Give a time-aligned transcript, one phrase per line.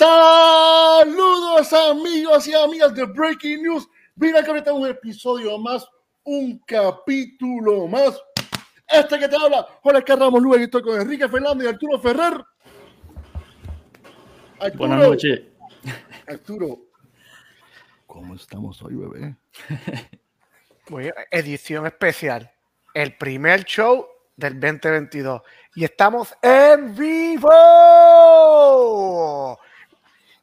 [0.00, 3.86] Saludos amigos y amigas de Breaking News.
[4.16, 5.86] Mira que ahorita un episodio más,
[6.24, 8.18] un capítulo más.
[8.88, 12.42] Este que te habla, Jorge Carramos Luis, y estoy con Enrique Fernández y Arturo Ferrer.
[14.58, 15.42] Arturo, Buenas noches.
[16.26, 16.78] Arturo,
[18.06, 19.36] ¿cómo estamos hoy, bebé?
[21.30, 22.50] edición especial.
[22.94, 25.42] El primer show del 2022.
[25.74, 27.50] Y estamos en vivo.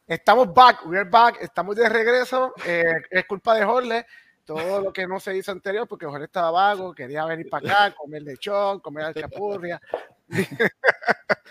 [0.08, 2.54] Estamos back, we're back, estamos de regreso.
[2.64, 4.06] Eh, es culpa de Jorge,
[4.46, 7.94] todo lo que no se hizo anterior, porque Jorge estaba vago, quería venir para acá,
[7.94, 9.78] comer lechón, comer alcapurria.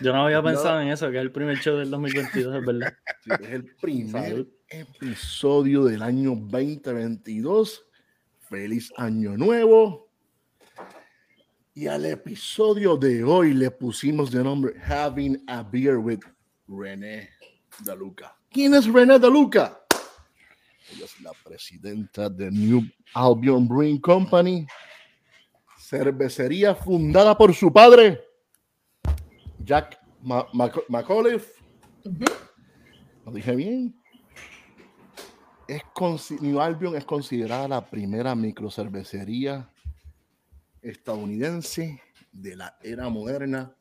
[0.02, 2.98] Yo no había pensado en eso, que es el primer show del 2022, es verdad.
[3.40, 7.86] es el primer episodio del año 2022.
[8.40, 10.10] Feliz año nuevo.
[11.76, 16.22] Y al episodio de hoy le pusimos de nombre Having a Beer with
[16.68, 17.30] René
[17.86, 18.37] Daluca.
[18.58, 19.80] ¿Quién es René De Luca?
[20.92, 22.82] Ella es la presidenta de New
[23.14, 24.66] Albion Brewing Company,
[25.78, 28.20] cervecería fundada por su padre,
[29.64, 30.00] Jack
[30.90, 31.54] McAuliffe.
[33.28, 33.96] ¿Lo dije bien?
[35.68, 35.84] Es
[36.42, 39.72] New Albion es considerada la primera microcervecería
[40.82, 43.72] estadounidense de la era moderna.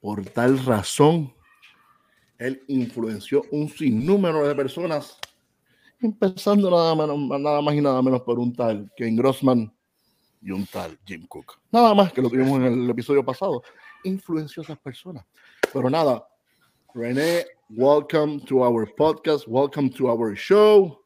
[0.00, 1.34] Por tal razón,
[2.40, 5.18] él influenció un sinnúmero de personas,
[6.00, 9.70] empezando nada, menos, nada más y nada menos por un tal Ken Grossman
[10.40, 11.60] y un tal Jim Cook.
[11.70, 13.62] Nada más que lo tuvimos en el episodio pasado.
[14.04, 15.26] Influenció a esas personas.
[15.70, 16.26] Pero nada,
[16.94, 19.46] René, welcome to our podcast.
[19.46, 21.02] Welcome to our show.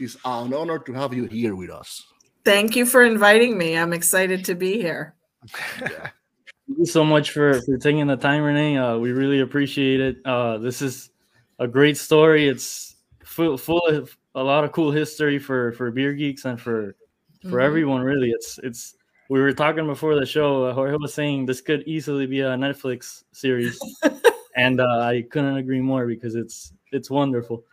[0.00, 2.02] It's an honor to have you here with us.
[2.46, 3.76] Thank you for inviting me.
[3.76, 5.14] I'm excited to be here.
[5.80, 6.12] yeah.
[6.72, 8.78] Thank you so much for, for taking the time, Renee.
[8.78, 10.16] Uh, we really appreciate it.
[10.24, 11.10] Uh, this is
[11.58, 12.48] a great story.
[12.48, 16.96] It's full, full of a lot of cool history for for beer geeks and for
[17.42, 17.60] for mm-hmm.
[17.60, 18.00] everyone.
[18.00, 18.94] Really, it's it's.
[19.28, 20.64] We were talking before the show.
[20.64, 23.78] Uh, Jorge was saying this could easily be a Netflix series,
[24.56, 27.64] and uh, I couldn't agree more because it's it's wonderful.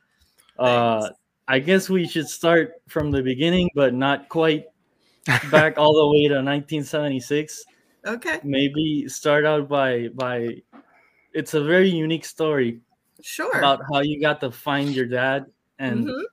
[0.58, 1.08] Uh,
[1.48, 4.66] I guess we should start from the beginning, but not quite
[5.50, 7.64] back all the way to 1976.
[8.06, 8.40] Okay.
[8.44, 10.62] Maybe start out by by
[11.34, 12.80] it's a very unique story.
[13.22, 13.58] Sure.
[13.58, 15.46] About how you got to find your dad
[15.78, 16.24] and mm-hmm.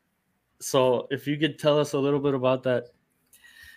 [0.60, 2.88] so if you could tell us a little bit about that.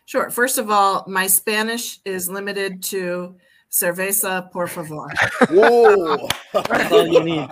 [0.06, 0.30] Sure.
[0.30, 3.36] First of all, my Spanish is limited to
[3.72, 5.08] cerveza por favor.
[5.50, 6.28] Whoa.
[6.54, 7.50] That's all you need.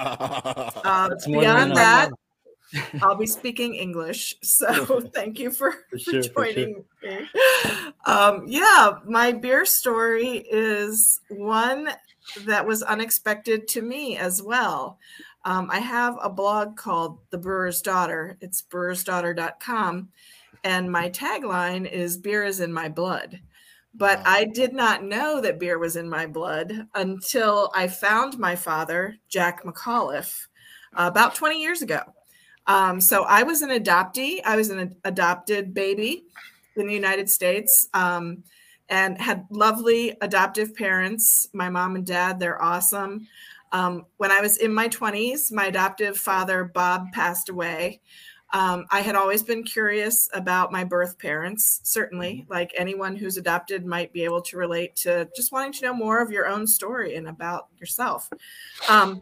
[0.83, 2.09] Um, beyond that,
[3.01, 4.35] I'll be speaking English.
[4.43, 7.19] So thank you for, for, sure, for joining for sure.
[7.21, 7.27] me.
[8.05, 11.89] Um, yeah, my beer story is one
[12.45, 14.99] that was unexpected to me as well.
[15.45, 18.37] Um, I have a blog called The Brewer's Daughter.
[18.41, 20.09] It's brewersdaughter.com.
[20.63, 23.39] And my tagline is Beer is in my blood.
[23.97, 28.55] But I did not know that beer was in my blood until I found my
[28.55, 30.47] father, Jack McAuliffe,
[30.95, 32.01] uh, about 20 years ago.
[32.67, 34.41] Um, so I was an adoptee.
[34.45, 36.25] I was an adopted baby
[36.75, 38.43] in the United States um,
[38.89, 41.49] and had lovely adoptive parents.
[41.53, 43.27] My mom and dad, they're awesome.
[43.71, 48.01] Um, when I was in my 20s, my adoptive father, Bob, passed away.
[48.53, 52.53] Um, I had always been curious about my birth parents, certainly, mm-hmm.
[52.53, 56.21] like anyone who's adopted might be able to relate to just wanting to know more
[56.21, 58.29] of your own story and about yourself.
[58.87, 59.21] Um,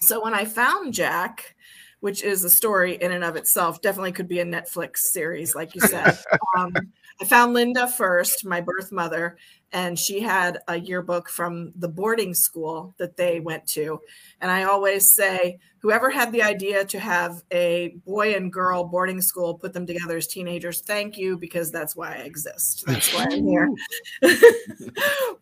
[0.00, 1.54] so when I found Jack,
[2.00, 3.80] which is a story in and of itself.
[3.80, 6.18] Definitely could be a Netflix series, like you said.
[6.58, 6.74] um,
[7.20, 9.36] I found Linda first, my birth mother,
[9.72, 14.00] and she had a yearbook from the boarding school that they went to.
[14.40, 19.20] And I always say, whoever had the idea to have a boy and girl boarding
[19.20, 22.84] school put them together as teenagers, thank you, because that's why I exist.
[22.90, 23.70] That's why I'm here.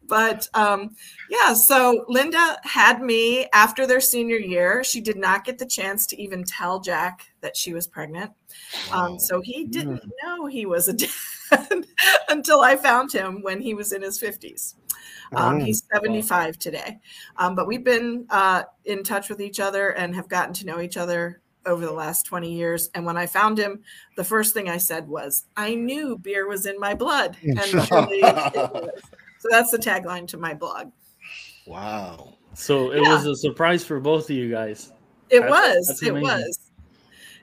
[0.06, 0.94] but um,
[1.30, 4.84] yeah, so Linda had me after their senior year.
[4.84, 8.30] She did not get the chance to even tell Jack that she was pregnant.
[8.92, 10.10] Um, so he didn't mm.
[10.22, 11.08] know he was a dad
[12.28, 14.74] until I found him when he was in his 50s.
[15.32, 16.98] Um, oh, he's 75 today.
[17.36, 20.80] Um, but we've been uh, in touch with each other and have gotten to know
[20.80, 22.90] each other over the last 20 years.
[22.94, 23.82] And when I found him,
[24.16, 27.36] the first thing I said was, I knew beer was in my blood.
[27.42, 30.90] And truly, so that's the tagline to my blog.
[31.66, 32.34] Wow.
[32.54, 33.14] So it yeah.
[33.14, 34.92] was a surprise for both of you guys.
[35.30, 35.86] It that's, was.
[35.88, 36.70] That's it was.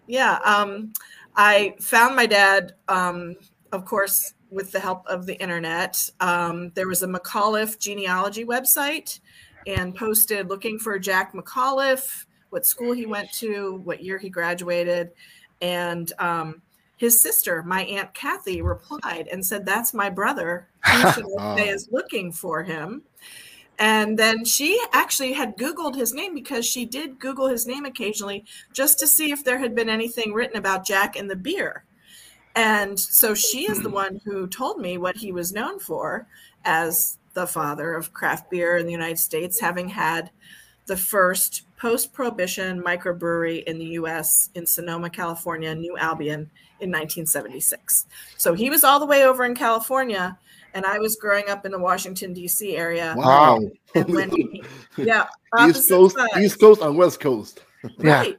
[0.07, 0.39] Yeah.
[0.43, 0.93] Um,
[1.35, 3.35] I found my dad, um,
[3.75, 6.09] of course, with the help of the internet.
[6.19, 9.19] Um, there was a McAuliffe genealogy website
[9.67, 15.11] and posted looking for Jack McAuliffe, what school he went to, what year he graduated.
[15.61, 16.61] And um,
[16.97, 20.67] his sister, my Aunt Kathy, replied and said, That's my brother.
[20.85, 23.01] He should is looking for him.
[23.77, 28.45] And then she actually had Googled his name because she did Google his name occasionally
[28.71, 31.83] just to see if there had been anything written about Jack and the beer.
[32.55, 33.95] And so she is the hmm.
[33.95, 36.27] one who told me what he was known for
[36.63, 40.31] as the father of craft beer in the United States, having had
[40.85, 46.49] the first post prohibition microbrewery in the US in Sonoma, California, New Albion
[46.79, 48.05] in 1976.
[48.37, 50.37] So he was all the way over in California
[50.75, 52.75] and I was growing up in the Washington D.C.
[52.75, 53.15] area.
[53.17, 53.61] Wow!
[53.95, 54.61] And when he,
[54.97, 55.25] yeah,
[55.61, 56.37] East Coast, sides.
[56.37, 57.63] East Coast, and West Coast.
[57.97, 58.31] Right.
[58.31, 58.35] Yeah.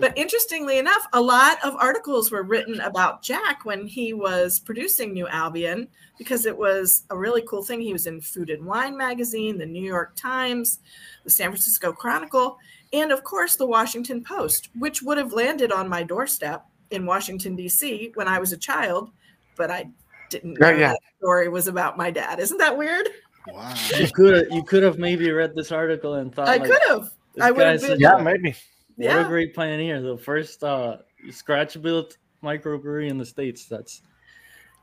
[0.00, 5.12] But interestingly enough, a lot of articles were written about Jack when he was producing
[5.12, 5.88] New Albion
[6.18, 7.80] because it was a really cool thing.
[7.80, 10.80] He was in Food and Wine magazine, the New York Times,
[11.24, 12.58] the San Francisco Chronicle,
[12.92, 17.56] and of course the Washington Post, which would have landed on my doorstep in Washington
[17.56, 18.12] D.C.
[18.14, 19.10] when I was a child,
[19.56, 19.88] but I
[20.28, 20.88] didn't know yeah.
[20.88, 22.40] that story was about my dad.
[22.40, 23.08] Isn't that weird?
[23.48, 23.74] Wow.
[23.96, 27.10] You could you could have maybe read this article and thought I like, could have.
[27.40, 28.00] I would have been.
[28.00, 28.54] Yeah, maybe.
[29.00, 29.24] What yeah.
[29.24, 30.02] a great pioneer!
[30.02, 30.98] The first uh,
[31.30, 33.64] scratch built microbrewery in the states.
[33.64, 34.02] That's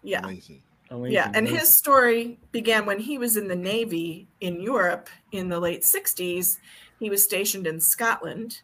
[0.02, 0.24] yeah.
[0.24, 0.64] Amazing.
[0.90, 1.14] Amazing.
[1.14, 5.60] Yeah, and his story began when he was in the Navy in Europe in the
[5.60, 6.58] late 60s.
[7.00, 8.62] He was stationed in Scotland,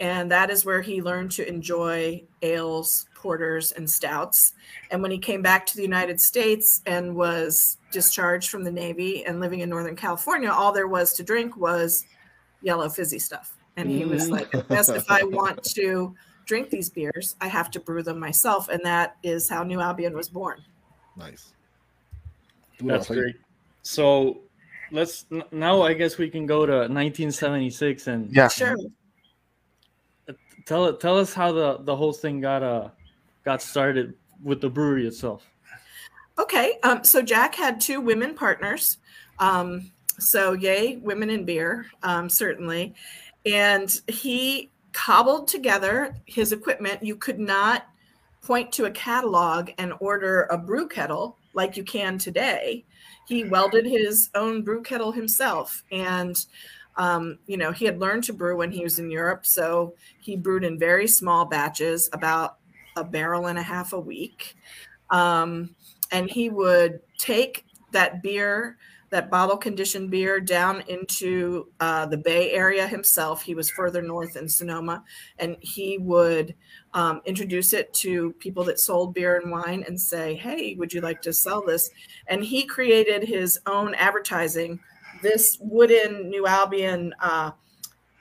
[0.00, 4.54] and that is where he learned to enjoy ales, porters, and stouts.
[4.90, 9.26] And when he came back to the United States and was discharged from the Navy
[9.26, 12.06] and living in Northern California, all there was to drink was
[12.62, 13.54] yellow fizzy stuff.
[13.76, 16.14] And he was like, best if I want to
[16.46, 18.68] drink these beers, I have to brew them myself.
[18.68, 20.62] And that is how New Albion was born.
[21.16, 21.52] Nice.
[22.80, 23.36] That's great.
[23.82, 24.40] So
[24.90, 28.76] let's now I guess we can go to 1976 and yeah, sure.
[30.66, 31.00] Tell it.
[31.00, 32.88] Tell us how the the whole thing got uh
[33.44, 35.46] got started with the brewery itself.
[36.38, 38.98] Okay, um, so Jack had two women partners.
[39.38, 42.94] Um, so yay, women in beer, um, certainly.
[43.46, 47.02] And he cobbled together his equipment.
[47.02, 47.86] You could not
[48.42, 52.84] point to a catalog and order a brew kettle like you can today.
[53.26, 55.82] He welded his own brew kettle himself.
[55.90, 56.36] And,
[56.96, 59.46] um, you know, he had learned to brew when he was in Europe.
[59.46, 62.58] So he brewed in very small batches, about
[62.96, 64.56] a barrel and a half a week.
[65.10, 65.74] Um,
[66.12, 68.76] and he would take that beer,
[69.14, 73.42] that bottle conditioned beer, down into uh, the Bay Area himself.
[73.42, 75.04] He was further north in Sonoma,
[75.38, 76.52] and he would
[76.94, 81.00] um, introduce it to people that sold beer and wine and say, Hey, would you
[81.00, 81.88] like to sell this?
[82.26, 84.80] And he created his own advertising.
[85.22, 87.52] This wooden New Albion uh,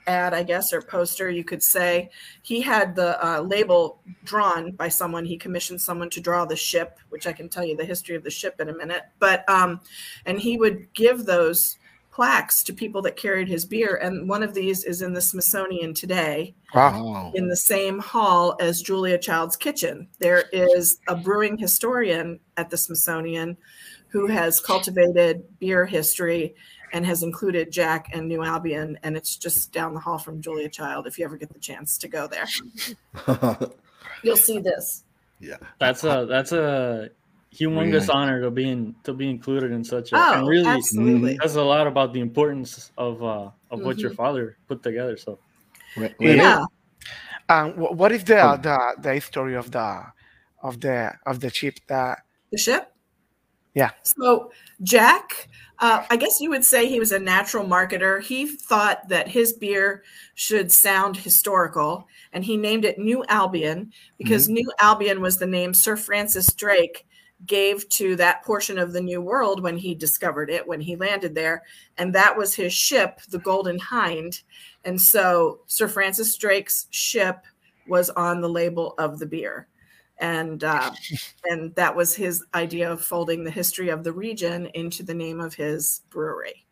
[0.08, 2.10] ad, I guess, or poster, you could say.
[2.42, 5.26] He had the uh, label drawn by someone.
[5.26, 8.24] He commissioned someone to draw the ship, which I can tell you the history of
[8.24, 9.04] the ship in a minute.
[9.20, 9.82] But um,
[10.26, 11.78] and he would give those
[12.12, 15.96] plaques to people that carried his beer, and one of these is in the Smithsonian
[15.96, 17.32] today, wow.
[17.34, 20.08] in the same hall as Julia Child's Kitchen.
[20.20, 23.58] There is a brewing historian at the Smithsonian
[24.10, 26.54] who has cultivated beer history
[26.94, 30.70] and has included Jack and New Albion, and it's just down the hall from Julia
[30.70, 31.08] Child.
[31.08, 32.48] If you ever get the chance to go there,
[34.24, 35.04] you'll see this.
[35.40, 37.10] Yeah, that's a that's a
[37.54, 41.38] humongous honor to be in, to be included in such a oh, and really absolutely.
[41.40, 43.86] that's a lot about the importance of uh of mm-hmm.
[43.86, 44.18] what your mm-hmm.
[44.18, 45.18] father put together.
[45.18, 45.40] So
[46.20, 46.64] yeah.
[47.50, 50.06] Um, what is the the the history of the
[50.62, 52.20] of the of the ship that
[52.52, 52.93] the ship?
[53.74, 53.92] Yeah.
[54.04, 54.52] So
[54.82, 55.48] Jack,
[55.80, 58.22] uh, I guess you would say he was a natural marketer.
[58.22, 60.04] He thought that his beer
[60.36, 64.56] should sound historical, and he named it New Albion because mm-hmm.
[64.56, 67.06] New Albion was the name Sir Francis Drake
[67.46, 71.36] gave to that portion of the New World when he discovered it, when he landed
[71.36, 71.64] there.
[71.98, 74.42] And that was his ship, the Golden Hind.
[74.86, 77.44] And so Sir Francis Drake's ship
[77.88, 79.68] was on the label of the beer
[80.24, 80.90] and uh,
[81.44, 85.42] and that was his idea of folding the history of the region into the name
[85.42, 86.66] of his brewery.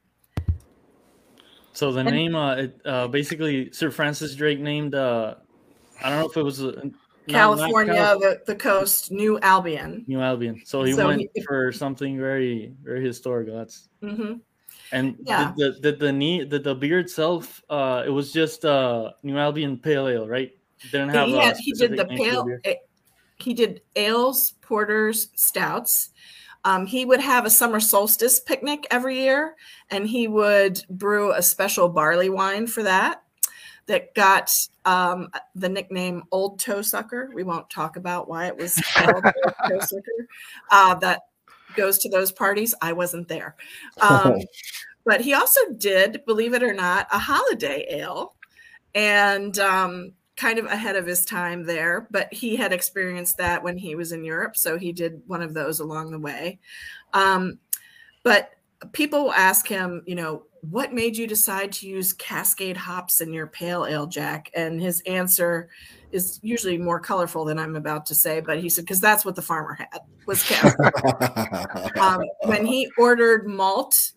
[1.73, 4.95] So the and, name, uh, it, uh, basically, Sir Francis Drake named.
[4.95, 5.35] Uh,
[6.01, 6.81] I don't know if it was uh,
[7.27, 10.05] California, not the, the coast, New Albion.
[10.07, 10.61] New Albion.
[10.65, 13.55] So he so went he, for something very, very historical.
[13.57, 13.89] That's.
[14.01, 14.33] Mm-hmm.
[14.93, 15.53] And yeah.
[15.57, 17.61] did the did the knee did the beer itself?
[17.69, 20.51] Uh, it was just uh New Albion Pale Ale, right?
[20.91, 21.27] Didn't have.
[21.27, 22.47] He, had, he did the pale
[23.41, 26.09] he did ales, porters, stouts.
[26.63, 29.55] Um, he would have a summer solstice picnic every year,
[29.89, 33.23] and he would brew a special barley wine for that
[33.87, 34.51] that got
[34.85, 37.29] um, the nickname Old Toe Sucker.
[37.33, 40.27] We won't talk about why it was called Old Toe Sucker.
[40.69, 41.21] Uh, that
[41.75, 42.75] goes to those parties.
[42.81, 43.55] I wasn't there.
[43.99, 44.39] Um,
[45.05, 48.35] but he also did, believe it or not, a holiday ale.
[48.93, 53.77] And um, kind of ahead of his time there, but he had experienced that when
[53.77, 54.57] he was in Europe.
[54.57, 56.59] So he did one of those along the way.
[57.13, 57.59] Um,
[58.23, 58.51] but
[58.91, 63.33] people will ask him, you know, what made you decide to use Cascade hops in
[63.33, 64.51] your pale ale, Jack?
[64.53, 65.69] And his answer
[66.11, 69.35] is usually more colorful than I'm about to say, but he said, because that's what
[69.35, 71.97] the farmer had was Cascade.
[71.97, 74.11] um, when he ordered malt,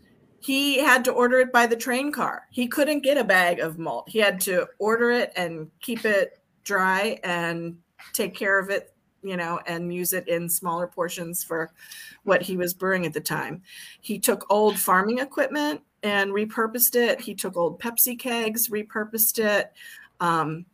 [0.45, 2.43] he had to order it by the train car.
[2.51, 4.11] He couldn't get a bag of malt.
[4.11, 7.79] He had to order it and keep it dry and
[8.13, 11.73] take care of it, you know, and use it in smaller portions for
[12.25, 13.63] what he was brewing at the time.
[14.03, 17.23] He took old farming equipment and repurposed it.
[17.23, 19.73] He took old Pepsi kegs, repurposed it.
[20.21, 20.67] Um,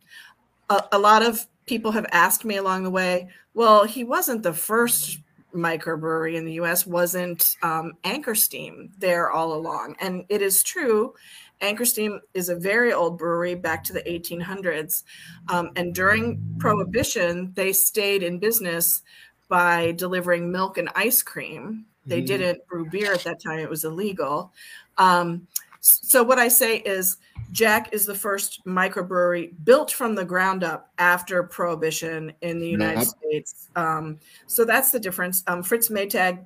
[0.69, 4.51] a, a lot of people have asked me along the way, well, he wasn't the
[4.51, 5.19] first
[5.53, 9.95] microbrewery in the US wasn't um, Anchor Steam there all along.
[9.99, 11.13] And it is true,
[11.61, 15.03] Anchor Steam is a very old brewery back to the 1800s.
[15.47, 19.03] Um, and during Prohibition, they stayed in business
[19.47, 21.85] by delivering milk and ice cream.
[22.05, 22.25] They mm.
[22.25, 24.51] didn't brew beer at that time, it was illegal.
[24.97, 25.47] Um,
[25.81, 27.17] so, what I say is,
[27.51, 33.05] Jack is the first microbrewery built from the ground up after Prohibition in the United
[33.05, 33.67] States.
[33.75, 35.43] Um, so that's the difference.
[35.47, 36.45] Um, Fritz Maytag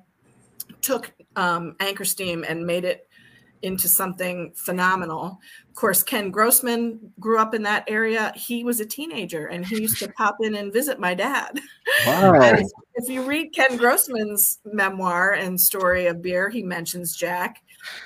[0.80, 3.08] took um, Anchor Steam and made it
[3.62, 5.38] into something phenomenal.
[5.68, 8.32] Of course, Ken Grossman grew up in that area.
[8.36, 11.60] He was a teenager and he used to pop in and visit my dad.
[12.06, 12.54] Wow.
[12.94, 17.62] if you read Ken Grossman's memoir and story of beer, he mentions Jack.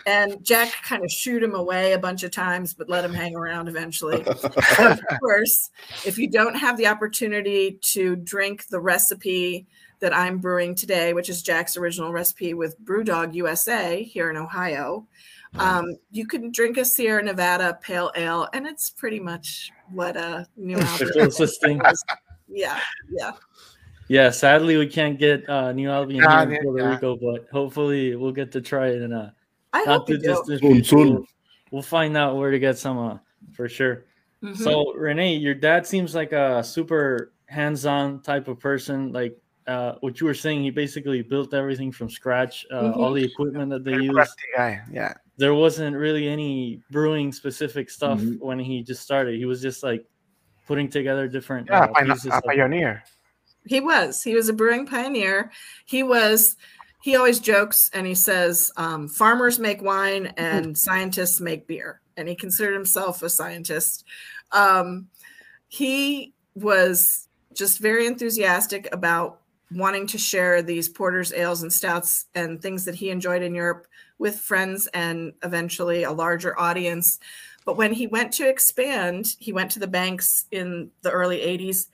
[0.07, 3.37] And Jack kind of shoot him away a bunch of times, but let him hang
[3.37, 4.25] around eventually.
[4.27, 5.71] of course,
[6.07, 9.67] if you don't have the opportunity to drink the recipe
[10.01, 15.07] that I'm brewing today, which is Jack's original recipe with Brewdog USA here in Ohio,
[15.59, 20.47] um, you can drink a Sierra Nevada Pale Ale, and it's pretty much what a
[20.57, 21.83] New Albion thing.
[22.49, 22.79] Yeah,
[23.11, 23.33] yeah.
[24.09, 26.91] Yeah, sadly we can't get uh, New Albion here in Puerto yeah.
[26.95, 29.33] Rico, but hopefully we'll get to try it in a
[29.73, 31.27] I not too distant soon, soon.
[31.71, 33.19] We'll, find out where to get some uh,
[33.53, 34.07] for sure.
[34.43, 34.63] Mm-hmm.
[34.63, 39.13] So Renee, your dad seems like a super hands-on type of person.
[39.13, 39.37] Like
[39.67, 42.67] uh, what you were saying, he basically built everything from scratch.
[42.71, 43.01] Uh, mm-hmm.
[43.01, 44.35] All the equipment that they use.
[44.57, 45.15] Yeah.
[45.37, 48.45] There wasn't really any brewing specific stuff mm-hmm.
[48.45, 49.37] when he just started.
[49.37, 50.05] He was just like
[50.67, 51.69] putting together different.
[51.69, 53.03] Yeah, uh, a pioneer.
[53.67, 54.23] He was.
[54.23, 55.51] He was a brewing pioneer.
[55.85, 56.57] He was
[57.01, 62.01] he always jokes and he says um, farmers make wine and scientists make beer.
[62.17, 64.05] And he considered himself a scientist.
[64.53, 65.09] Um,
[65.69, 69.41] he was just very enthusiastic about
[69.73, 73.87] wanting to share these porters ales and stouts and things that he enjoyed in europe
[74.19, 77.21] with friends and eventually a larger audience.
[77.65, 81.87] But when he went to expand he went to the banks in the early 80s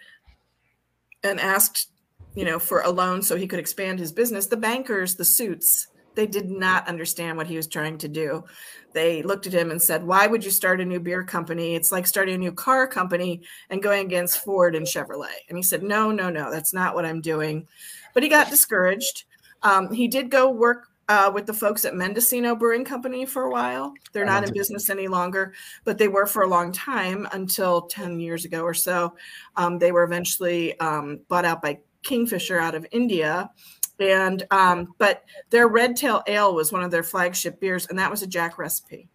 [1.23, 1.91] and asked
[2.37, 4.47] you know, for a loan so he could expand his business.
[4.47, 8.45] The bankers, the suits, they did not understand what he was trying to do.
[8.93, 11.75] They looked at him and said, Why would you start a new beer company?
[11.75, 15.45] It's like starting a new car company and going against Ford and Chevrolet.
[15.49, 17.67] And he said, No, no, no, that's not what I'm doing.
[18.15, 19.25] But he got discouraged.
[19.63, 23.51] Um, he did go work uh, with the folks at Mendocino Brewing Company for a
[23.51, 23.95] while.
[24.13, 28.19] They're not in business any longer, but they were for a long time until 10
[28.19, 29.15] years ago or so.
[29.57, 33.51] Um, they were eventually um, bought out by Kingfisher out of India.
[33.99, 38.11] And um, but their Red Tail Ale was one of their flagship beers, and that
[38.11, 39.09] was a Jack recipe.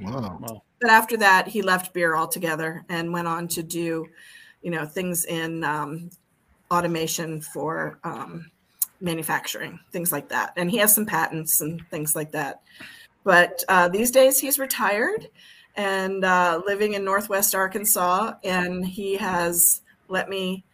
[0.00, 0.62] Wow.
[0.80, 4.06] But after that, he left beer altogether and went on to do,
[4.62, 6.10] you know, things in um,
[6.70, 8.50] automation for um,
[9.00, 10.52] manufacturing, things like that.
[10.56, 12.60] And he has some patents and things like that.
[13.22, 15.28] But uh, these days, he's retired
[15.76, 20.64] and uh, living in Northwest Arkansas, and he has let me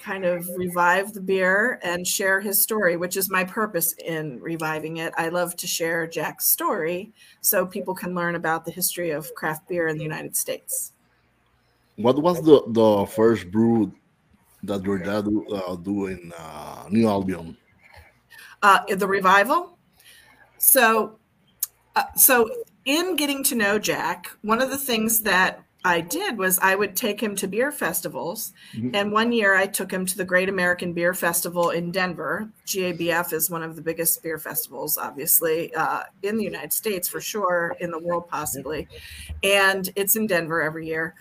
[0.00, 4.96] kind of revive the beer and share his story, which is my purpose in reviving
[4.96, 5.12] it.
[5.16, 9.68] I love to share Jack's story so people can learn about the history of craft
[9.68, 10.92] beer in the United States.
[11.96, 13.92] What was the, the first brew
[14.62, 17.56] that your dad uh, do in uh, New Albion?
[18.62, 19.78] Uh, the revival.
[20.58, 21.18] So,
[21.96, 22.48] uh, so
[22.84, 26.94] in getting to know Jack, one of the things that I did was I would
[26.94, 28.52] take him to beer festivals.
[28.74, 28.94] Mm-hmm.
[28.94, 32.50] And one year I took him to the Great American Beer Festival in Denver.
[32.66, 37.20] GABF is one of the biggest beer festivals, obviously, uh, in the United States for
[37.20, 38.88] sure, in the world possibly.
[39.42, 41.14] And it's in Denver every year.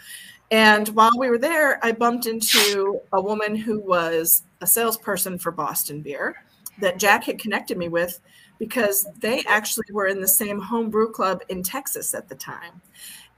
[0.52, 5.52] And while we were there, I bumped into a woman who was a salesperson for
[5.52, 6.44] Boston Beer
[6.82, 8.20] that Jack had connected me with
[8.58, 12.82] because they actually were in the same homebrew club in Texas at the time.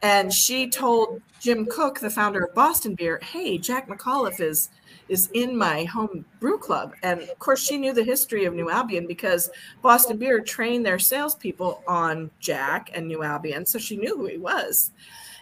[0.03, 4.69] And she told Jim Koch, the founder of Boston Beer, "Hey, Jack McAuliffe is
[5.09, 8.69] is in my home brew club." And of course, she knew the history of New
[8.69, 9.49] Albion because
[9.81, 14.37] Boston Beer trained their salespeople on Jack and New Albion, so she knew who he
[14.37, 14.91] was.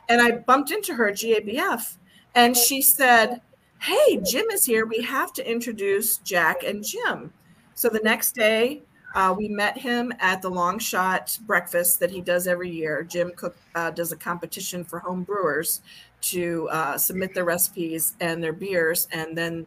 [0.09, 1.97] And I bumped into her at GABF,
[2.35, 3.41] and she said,
[3.79, 4.85] "Hey, Jim is here.
[4.85, 7.31] We have to introduce Jack and Jim."
[7.75, 8.81] So the next day,
[9.15, 13.03] uh, we met him at the long shot breakfast that he does every year.
[13.03, 15.81] Jim Koch uh, does a competition for home brewers
[16.21, 19.65] to uh, submit their recipes and their beers, and then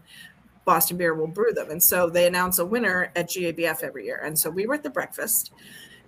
[0.64, 1.70] Boston Beer will brew them.
[1.70, 4.20] And so they announce a winner at GABF every year.
[4.24, 5.52] And so we were at the breakfast,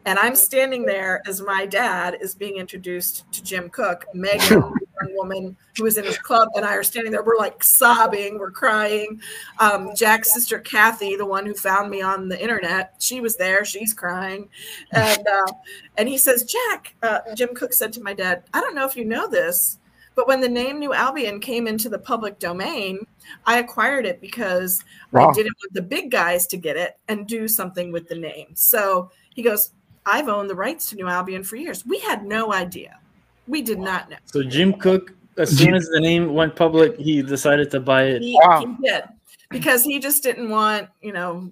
[0.07, 4.51] and I'm standing there as my dad is being introduced to Jim Koch, Megan,
[5.03, 7.23] young woman who was in his club, and I are standing there.
[7.23, 9.21] We're like sobbing, we're crying.
[9.59, 13.65] Um, Jack's sister Kathy, the one who found me on the internet, she was there.
[13.65, 14.49] She's crying,
[14.93, 15.53] and uh,
[15.97, 18.97] and he says, Jack, uh, Jim Koch said to my dad, I don't know if
[18.97, 19.79] you know this,
[20.15, 23.07] but when the name New Albion came into the public domain,
[23.47, 25.31] I acquired it because wow.
[25.31, 28.49] I didn't want the big guys to get it and do something with the name.
[28.55, 29.73] So he goes,
[30.07, 31.85] I've owned the rights to New Albion for years.
[31.87, 32.99] We had no idea.
[33.47, 34.17] We did not know.
[34.27, 38.23] So Jim Koch, as soon as the name went public, he decided to buy it.
[38.23, 38.61] He, wow.
[38.61, 39.05] he did
[39.51, 41.51] because he just didn't want you know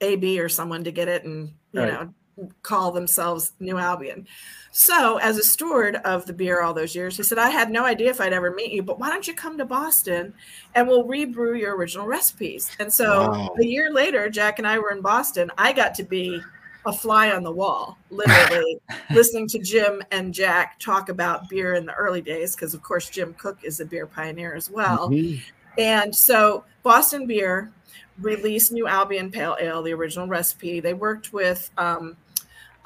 [0.00, 1.92] AB or someone to get it and you right.
[1.92, 2.14] know
[2.62, 4.26] call themselves New Albion.
[4.70, 7.84] So, as a steward of the beer all those years, he said, I had no
[7.84, 10.34] idea if I'd ever meet you, but why don't you come to Boston
[10.74, 12.70] and we'll rebrew your original recipes?
[12.78, 13.54] And so, wow.
[13.58, 15.50] a year later, Jack and I were in Boston.
[15.58, 16.40] I got to be
[16.88, 21.84] a fly on the wall, literally listening to Jim and Jack talk about beer in
[21.84, 25.10] the early days, because of course Jim Koch is a beer pioneer as well.
[25.10, 25.38] Mm-hmm.
[25.78, 27.70] And so Boston Beer
[28.18, 30.80] released New Albion Pale Ale, the original recipe.
[30.80, 32.16] They worked with um,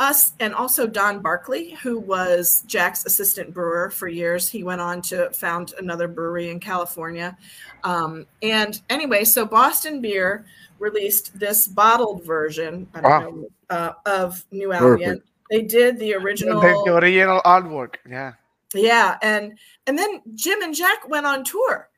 [0.01, 4.49] us and also Don Barkley, who was Jack's assistant brewer for years.
[4.49, 7.39] He went on to found another brewery in California.
[7.85, 10.45] Um, and anyway, so Boston Beer
[10.83, 13.21] released this bottled version wow.
[13.21, 15.11] know, uh, of New Albion.
[15.11, 15.29] Perfect.
[15.51, 17.97] They did the original the original artwork.
[18.09, 18.33] Yeah.
[18.75, 21.89] Yeah, and and then Jim and Jack went on tour.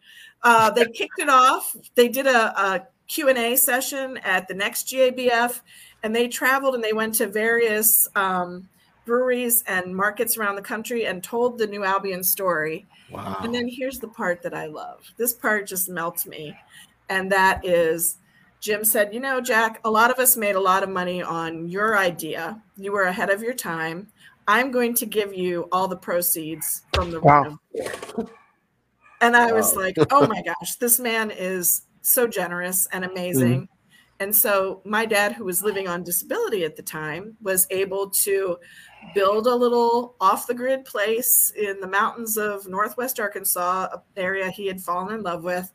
[0.43, 1.75] Uh, they kicked it off.
[1.95, 5.61] They did a, a Q&A session at the next GABF
[6.03, 8.69] and they traveled and they went to various um,
[9.07, 12.87] breweries and markets around the country and told the New Albion story.
[13.11, 13.39] Wow.
[13.43, 15.01] And then here's the part that I love.
[15.17, 16.55] This part just melts me.
[17.09, 18.19] And that is
[18.65, 21.69] Jim said, You know, Jack, a lot of us made a lot of money on
[21.69, 22.63] your idea.
[22.79, 24.09] You were ahead of your time.
[24.49, 27.43] I'm going to give you all the proceeds from the wow.
[27.43, 28.31] room.
[29.21, 33.63] And I was like, Oh my gosh, this man is so generous and amazing.
[33.63, 33.75] Mm-hmm.
[34.21, 38.57] And so my dad, who was living on disability at the time, was able to
[39.15, 44.51] build a little off the grid place in the mountains of Northwest Arkansas, an area
[44.51, 45.71] he had fallen in love with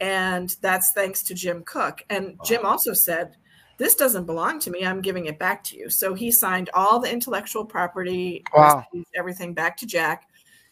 [0.00, 2.02] and that's thanks to Jim Koch.
[2.10, 3.36] And Jim also said,
[3.78, 4.84] This doesn't belong to me.
[4.84, 5.90] I'm giving it back to you.
[5.90, 8.84] So he signed all the intellectual property, wow.
[9.14, 10.28] everything back to Jack.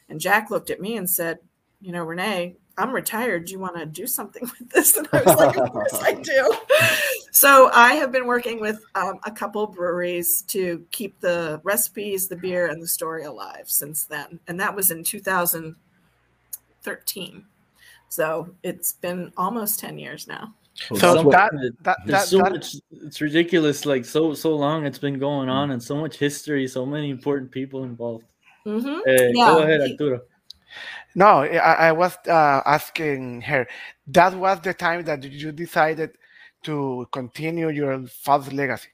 [0.09, 1.39] And Jack looked at me and said,
[1.81, 3.45] You know, Renee, I'm retired.
[3.47, 4.97] Do you want to do something with this?
[4.97, 6.55] And I was like, Of course I do.
[7.33, 12.37] so I have been working with um, a couple breweries to keep the recipes, the
[12.37, 14.39] beer, and the story alive since then.
[14.49, 17.47] And that was in 2013.
[18.09, 20.55] So it's been almost 10 years now.
[20.75, 23.87] So that, that, that, so that, much, it's ridiculous.
[23.87, 27.51] Like so, so long it's been going on and so much history, so many important
[27.53, 28.25] people involved.
[28.67, 28.89] Mm-hmm.
[28.89, 29.33] Uh, yeah.
[29.33, 30.21] Go ahead, Arturo.
[31.15, 33.69] No, I, I was uh, asking her.
[34.09, 36.19] That was the time that you decided
[36.65, 38.89] to continue your father's legacy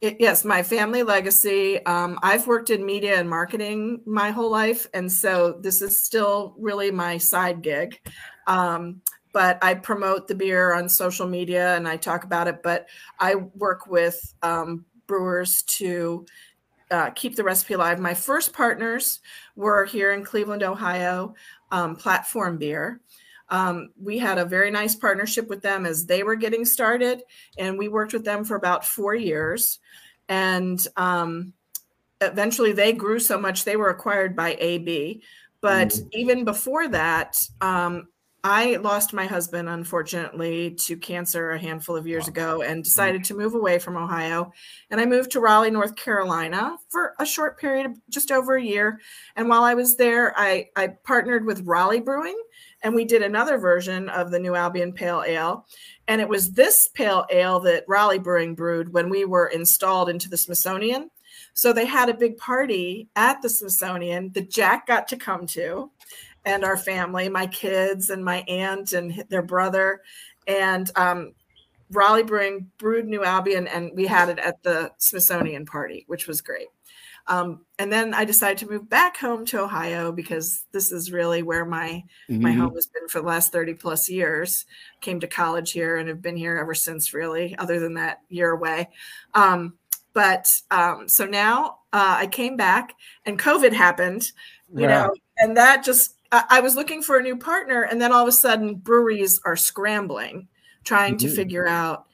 [0.00, 1.84] yes, my family legacy.
[1.84, 6.54] Um, I've worked in media and marketing my whole life, and so this is still
[6.58, 7.98] really my side gig.
[8.46, 12.62] Um, but I promote the beer on social media and I talk about it.
[12.62, 16.26] But I work with um, brewers to
[16.90, 18.00] uh, keep the recipe alive.
[18.00, 19.20] My first partners
[19.54, 21.34] were here in Cleveland, Ohio,
[21.70, 23.00] um, Platform Beer.
[23.50, 27.22] Um, we had a very nice partnership with them as they were getting started,
[27.58, 29.80] and we worked with them for about four years.
[30.28, 31.52] And um,
[32.20, 35.22] eventually, they grew so much they were acquired by AB.
[35.60, 36.08] But mm.
[36.12, 38.08] even before that, um,
[38.42, 42.30] I lost my husband, unfortunately, to cancer a handful of years wow.
[42.30, 44.52] ago and decided to move away from Ohio.
[44.90, 48.62] And I moved to Raleigh, North Carolina for a short period of just over a
[48.62, 49.00] year.
[49.36, 52.40] And while I was there, I, I partnered with Raleigh Brewing
[52.82, 55.66] and we did another version of the New Albion Pale Ale.
[56.08, 60.28] And it was this pale ale that Raleigh Brewing brewed when we were installed into
[60.28, 61.10] the Smithsonian.
[61.54, 65.90] So they had a big party at the Smithsonian that Jack got to come to
[66.44, 70.00] and our family, my kids and my aunt and their brother.
[70.46, 71.32] And um,
[71.90, 76.40] Raleigh Brewing brewed New Albion, and we had it at the Smithsonian party, which was
[76.40, 76.68] great.
[77.26, 81.42] Um, and then I decided to move back home to Ohio because this is really
[81.42, 82.42] where my mm-hmm.
[82.42, 84.64] my home has been for the last 30 plus years.
[85.00, 88.50] Came to college here and have been here ever since, really, other than that year
[88.50, 88.88] away.
[89.34, 89.74] Um,
[90.12, 94.32] but um, so now uh, I came back and COVID happened,
[94.74, 98.22] you know, and that just I was looking for a new partner, and then all
[98.22, 100.46] of a sudden, breweries are scrambling,
[100.84, 101.26] trying mm-hmm.
[101.26, 102.06] to figure out,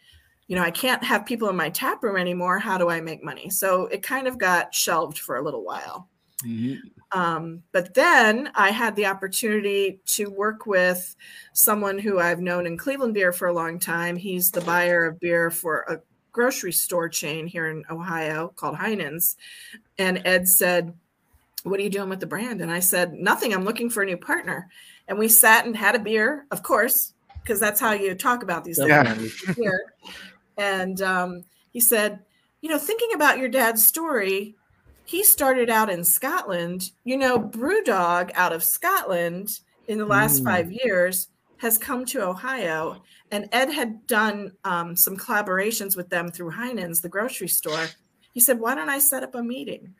[0.48, 2.58] you know, I can't have people in my tap room anymore.
[2.58, 3.50] How do I make money?
[3.50, 6.08] So it kind of got shelved for a little while.
[6.44, 7.18] Mm-hmm.
[7.18, 11.16] Um, but then I had the opportunity to work with
[11.52, 14.16] someone who I've known in Cleveland beer for a long time.
[14.16, 16.00] He's the buyer of beer for a
[16.32, 19.36] grocery store chain here in Ohio called Heinen's.
[19.98, 20.92] And Ed said,
[21.62, 22.60] what are you doing with the brand?
[22.60, 23.54] And I said, nothing.
[23.54, 24.68] I'm looking for a new partner.
[25.08, 28.64] And we sat and had a beer, of course, because that's how you talk about
[28.64, 28.88] these things.
[30.56, 32.20] And um, he said,
[32.60, 34.56] you know, thinking about your dad's story,
[35.04, 36.90] he started out in Scotland.
[37.04, 40.44] You know, Brewdog out of Scotland in the last mm.
[40.44, 43.02] five years has come to Ohio.
[43.30, 47.86] And Ed had done um, some collaborations with them through Heinen's, the grocery store.
[48.32, 49.94] He said, why don't I set up a meeting?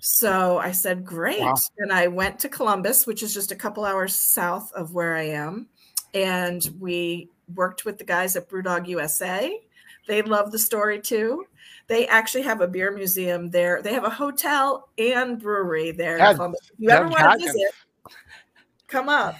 [0.00, 1.40] So I said, great.
[1.40, 1.54] Wow.
[1.78, 5.28] And I went to Columbus, which is just a couple hours south of where I
[5.28, 5.68] am.
[6.12, 9.60] And we worked with the guys at Brewdog USA.
[10.06, 11.46] They love the story too.
[11.86, 13.82] They actually have a beer museum there.
[13.82, 17.72] They have a hotel and brewery there in If you ever want to visit,
[18.86, 19.36] come up.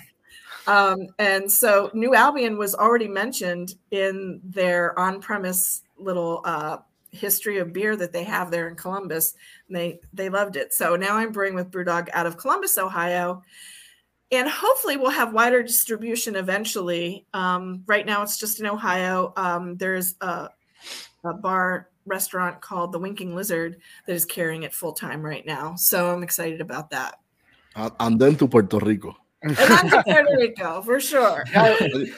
[0.67, 6.79] Um, and so New Albion was already mentioned in their on premise little uh,
[7.11, 9.35] history of beer that they have there in Columbus.
[9.71, 10.73] they they loved it.
[10.73, 13.43] So now I'm brewing with Brewdog out of Columbus, Ohio,
[14.37, 17.27] and hopefully we'll have wider distribution eventually.
[17.35, 19.33] Um, right now it's just in Ohio.
[19.37, 20.51] Um, there's a,
[21.25, 25.75] a bar restaurant called the Winking Lizard that is carrying it full time right now.
[25.75, 27.19] So I'm excited about that.
[27.77, 29.17] And then to Puerto Rico.
[29.43, 31.45] and then to Puerto Rico for sure.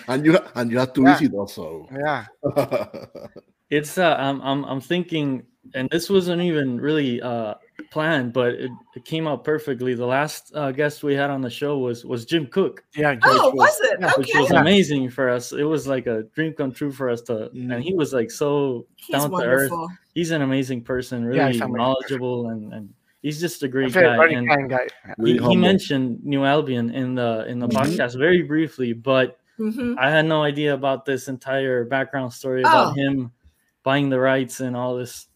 [0.08, 1.18] and you and you have to yeah.
[1.18, 1.88] visit also.
[1.92, 2.26] Yeah.
[3.68, 5.42] It's uh, I'm I'm I'm thinking,
[5.74, 7.54] and this wasn't even really uh
[7.90, 9.94] planned, but it, it came out perfectly.
[9.94, 12.82] The last uh, guest we had on the show was was Jim Koch.
[12.94, 14.18] Yeah, oh, was, was it?
[14.18, 15.52] Which was amazing for us.
[15.52, 17.74] It was like a dream come true for us to, mm.
[17.74, 19.76] and he was like so he's down wonderful.
[19.76, 19.98] to earth.
[20.14, 24.26] He's an amazing person, really yeah, knowledgeable, and and he's just a great guy.
[24.28, 24.88] And guy.
[25.24, 27.76] He, he, mentioned New Albion in the in the mm-hmm.
[27.76, 29.38] podcast very briefly, but.
[29.58, 29.94] Mm-hmm.
[29.98, 32.92] I had no idea about this entire background story about oh.
[32.92, 33.32] him
[33.84, 35.28] buying the rights and all this.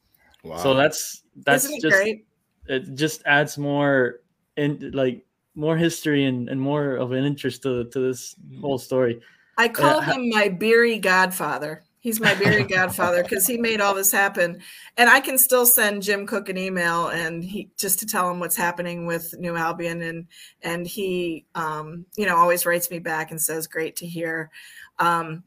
[0.44, 0.58] Wow.
[0.58, 2.26] So that's that's just great?
[2.70, 4.20] It just adds more
[4.56, 9.20] in like more history and, and more of an interest to to this whole story.
[9.58, 11.82] I call uh, him my beery godfather.
[11.98, 14.60] He's my beery godfather because he made all this happen.
[14.96, 18.40] And I can still send Jim Koch an email and he just to tell him
[18.40, 20.26] what's happening with New Albion and
[20.62, 24.50] and he um, you know always writes me back and says great to hear.
[24.98, 25.44] Um,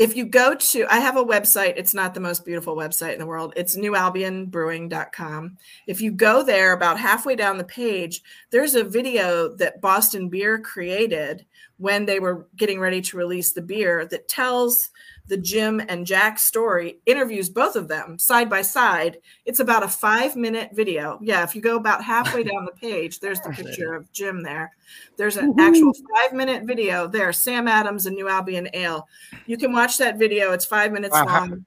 [0.00, 1.74] if you go to i have a website.
[1.76, 3.52] It's not the most beautiful website in the world.
[3.54, 9.80] It's newalbionbrewing.com if you go there about halfway down the page there's a video that
[9.80, 11.44] boston beer created
[11.76, 14.90] when they were getting ready to release the beer that tells
[15.30, 19.18] the Jim and Jack story, interviews both of them side by side.
[19.46, 21.20] It's about a five minute video.
[21.22, 24.72] Yeah, if you go about halfway down the page, there's the picture of Jim there.
[25.16, 29.06] There's an actual five minute video there, Sam Adams and New Albion Ale.
[29.46, 30.52] You can watch that video.
[30.52, 31.64] It's five minutes long.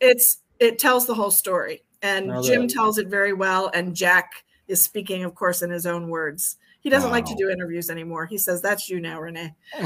[0.00, 1.84] It's it tells the whole story.
[2.00, 3.70] And Jim tells it very well.
[3.74, 6.56] And Jack is speaking, of course, in his own words.
[6.84, 7.16] He doesn't wow.
[7.16, 8.26] like to do interviews anymore.
[8.26, 9.54] He says, "That's you now, Renee."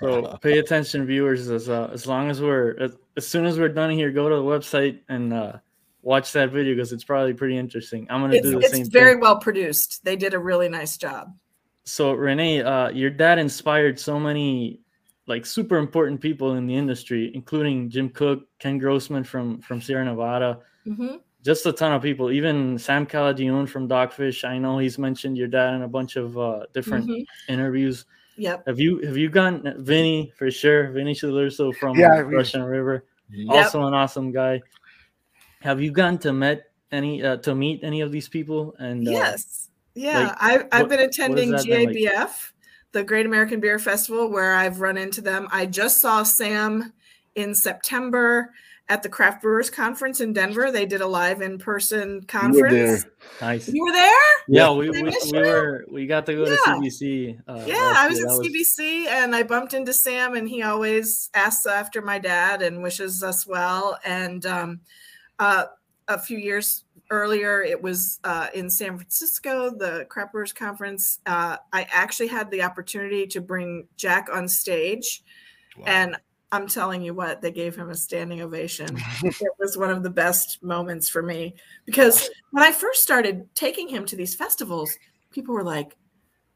[0.00, 1.50] so pay attention, viewers.
[1.50, 4.36] As uh, as long as we're as, as, soon as we're done here, go to
[4.36, 5.58] the website and uh,
[6.00, 8.06] watch that video because it's probably pretty interesting.
[8.08, 8.80] I'm gonna it's, do the it's same.
[8.80, 9.20] It's very thing.
[9.20, 10.02] well produced.
[10.02, 11.36] They did a really nice job.
[11.84, 14.80] So Renee, uh, your dad inspired so many
[15.26, 20.06] like super important people in the industry, including Jim Koch, Ken Grossman from from Sierra
[20.06, 20.60] Nevada.
[20.86, 22.30] Mm-hmm just a ton of people.
[22.30, 24.48] Even Sam Calagione from Dogfish.
[24.48, 27.52] I know he's mentioned your dad in a bunch of uh, different mm-hmm.
[27.52, 28.04] interviews.
[28.36, 28.66] Yep.
[28.66, 30.90] Have you have you gotten Vinny for sure?
[30.92, 33.64] Vinny Cilurzo from yeah, Russian River, yep.
[33.64, 34.62] also an awesome guy.
[35.60, 38.74] Have you gotten to met any uh, to meet any of these people?
[38.78, 42.28] And uh, yes, yeah, like, I've I've what, been attending GABF, like?
[42.92, 45.46] the Great American Beer Festival, where I've run into them.
[45.52, 46.94] I just saw Sam
[47.34, 48.54] in September
[48.90, 50.72] at the Craft Brewers Conference in Denver.
[50.72, 53.06] They did a live in person conference.
[53.40, 53.68] Nice.
[53.68, 54.12] You were there?
[54.48, 55.86] Yeah, we, we, we, were.
[55.88, 56.56] We got to go yeah.
[56.56, 57.40] to CBC.
[57.46, 58.40] Uh, yeah, I was at was...
[58.40, 63.22] CBC and I bumped into Sam, and he always asks after my dad and wishes
[63.22, 63.96] us well.
[64.04, 64.80] And um,
[65.38, 65.66] uh,
[66.08, 71.20] a few years earlier, it was uh, in San Francisco, the Craft Brewers Conference.
[71.26, 75.22] Uh, I actually had the opportunity to bring Jack on stage.
[75.78, 75.84] Wow.
[75.86, 76.16] And
[76.52, 78.98] I'm telling you what, they gave him a standing ovation.
[79.22, 81.54] it was one of the best moments for me
[81.86, 84.90] because when I first started taking him to these festivals,
[85.30, 85.96] people were like,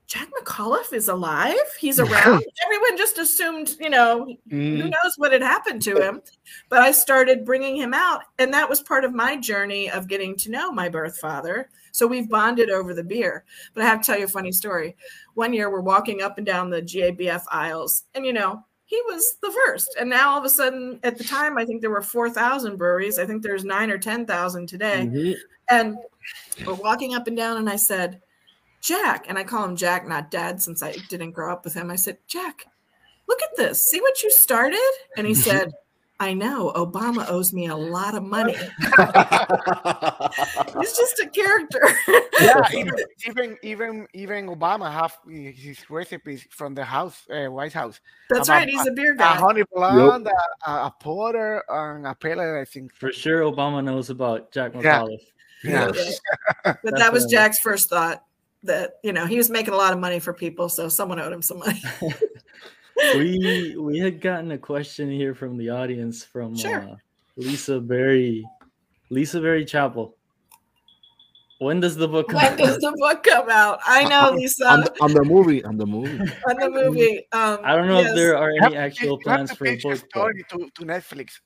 [0.07, 1.54] Jack McAuliffe is alive.
[1.80, 2.44] He's around.
[2.64, 4.76] Everyone just assumed, you know, mm.
[4.76, 6.20] who knows what had happened to him.
[6.68, 10.37] But I started bringing him out, and that was part of my journey of getting
[10.37, 11.70] to know my birth father.
[11.92, 13.44] So we've bonded over the beer.
[13.72, 14.94] But I have to tell you a funny story.
[15.35, 18.62] One year we're walking up and down the GABF aisles, and you know,
[18.94, 19.96] he was the first.
[19.98, 23.18] And now all of a sudden, at the time, I think there were 4,000 breweries.
[23.18, 25.09] I think there's nine or 10,000 today.
[25.11, 25.33] Mm-hmm.
[25.68, 25.96] And
[26.66, 28.20] we're walking up and down, and I said,
[28.80, 31.90] Jack, and I call him Jack, not dad, since I didn't grow up with him.
[31.90, 32.66] I said, Jack,
[33.28, 33.83] look at this.
[33.90, 34.90] See what you started?
[35.16, 35.72] And he said,
[36.20, 38.53] I know Obama owes me a lot of money.
[38.55, 38.62] He's
[40.96, 41.88] just a character.
[42.40, 42.94] yeah, even,
[43.27, 48.00] even even even Obama have his recipes from the house, uh, White House.
[48.31, 48.68] That's right.
[48.68, 49.35] He's a beer guy.
[49.35, 50.35] A honey blonde, yep.
[50.66, 52.40] a, a, porter, and a pale.
[52.40, 55.18] I think for sure Obama knows about Jack McAuliffe.
[55.64, 55.90] Yeah.
[55.94, 56.74] yeah.
[56.85, 58.24] but that was Jack's first thought
[58.62, 61.33] that you know he was making a lot of money for people, so someone owed
[61.33, 61.83] him some money
[62.96, 66.80] we we had gotten a question here from the audience from sure.
[66.80, 66.96] uh,
[67.37, 68.44] Lisa Berry,
[69.11, 70.16] Lisa Berry Chapel.
[71.59, 72.59] When does the book come when out?
[72.59, 73.78] does the book come out?
[73.87, 74.68] I know, Lisa.
[74.68, 76.18] on, on, the movie, on the movie.
[76.48, 77.26] on the movie.
[77.33, 78.11] Um, I don't know yes.
[78.11, 79.96] if there are any actual plans for a book.
[79.96, 81.40] Story to, to Netflix.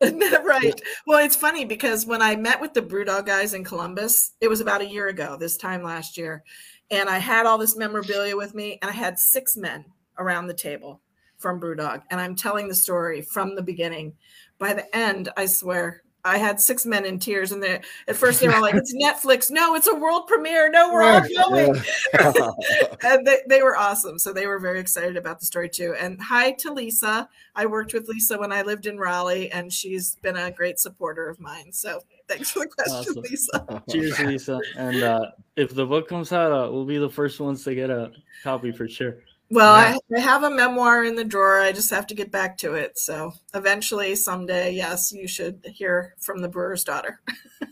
[0.00, 0.80] right.
[1.06, 4.60] Well, it's funny because when I met with the Brewdog guys in Columbus, it was
[4.60, 6.42] about a year ago, this time last year.
[6.90, 9.84] And I had all this memorabilia with me, and I had six men
[10.18, 11.00] around the table
[11.36, 14.14] from Brewdog, and I'm telling the story from the beginning.
[14.58, 18.40] By the end, I swear, I had six men in tears, and they at first
[18.40, 21.82] they were like, "It's Netflix, no, it's a world premiere, no, we're all going."
[23.02, 25.94] and they, they were awesome, so they were very excited about the story too.
[25.98, 27.28] And hi to Lisa.
[27.54, 31.28] I worked with Lisa when I lived in Raleigh, and she's been a great supporter
[31.28, 31.70] of mine.
[31.72, 33.22] So thanks for the question, awesome.
[33.22, 33.82] Lisa.
[33.90, 34.60] Cheers, Lisa.
[34.78, 37.90] And uh, if the book comes out, uh, we'll be the first ones to get
[37.90, 39.18] a copy for sure.
[39.50, 39.98] Well, yeah.
[40.12, 41.60] I, I, have a memoir in the drawer.
[41.60, 42.98] I just have to get back to it.
[42.98, 47.20] So eventually, someday, yes, you should hear from the brewer's daughter.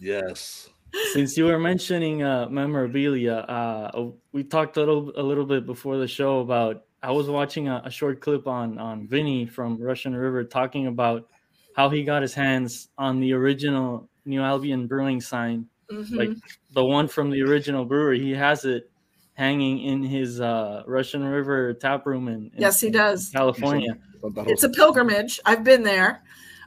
[0.01, 0.69] yes.
[1.13, 5.97] Since you were mentioning uh, memorabilia, uh, we talked a little a little bit before
[5.97, 6.85] the show about.
[7.03, 11.29] I was watching a, a short clip on on Vinny from Russian River talking about
[11.75, 16.15] how he got his hands on the original New Albion Brewing sign, mm-hmm.
[16.15, 16.31] like
[16.75, 18.21] the one from the original brewery.
[18.21, 18.92] He has it
[19.35, 23.97] hanging in his uh, Russian River tap room in, in yes, he does California.
[24.23, 25.41] It's a pilgrimage.
[25.45, 26.23] I've been there.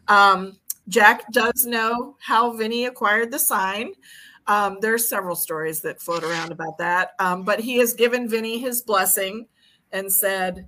[0.07, 3.93] Um, Jack does know how Vinny acquired the sign.
[4.47, 8.59] Um, there's several stories that float around about that, um, but he has given Vinny
[8.59, 9.47] his blessing
[9.91, 10.67] and said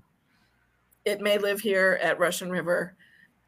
[1.06, 2.96] it may live here at Russian River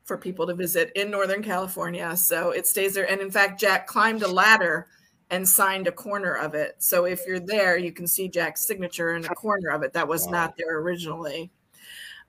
[0.03, 2.15] for people to visit in Northern California.
[2.15, 3.09] So it stays there.
[3.09, 4.87] And in fact, Jack climbed a ladder
[5.29, 6.75] and signed a corner of it.
[6.79, 9.93] So if you're there, you can see Jack's signature in a corner of it.
[9.93, 10.31] That was wow.
[10.31, 11.51] not there originally.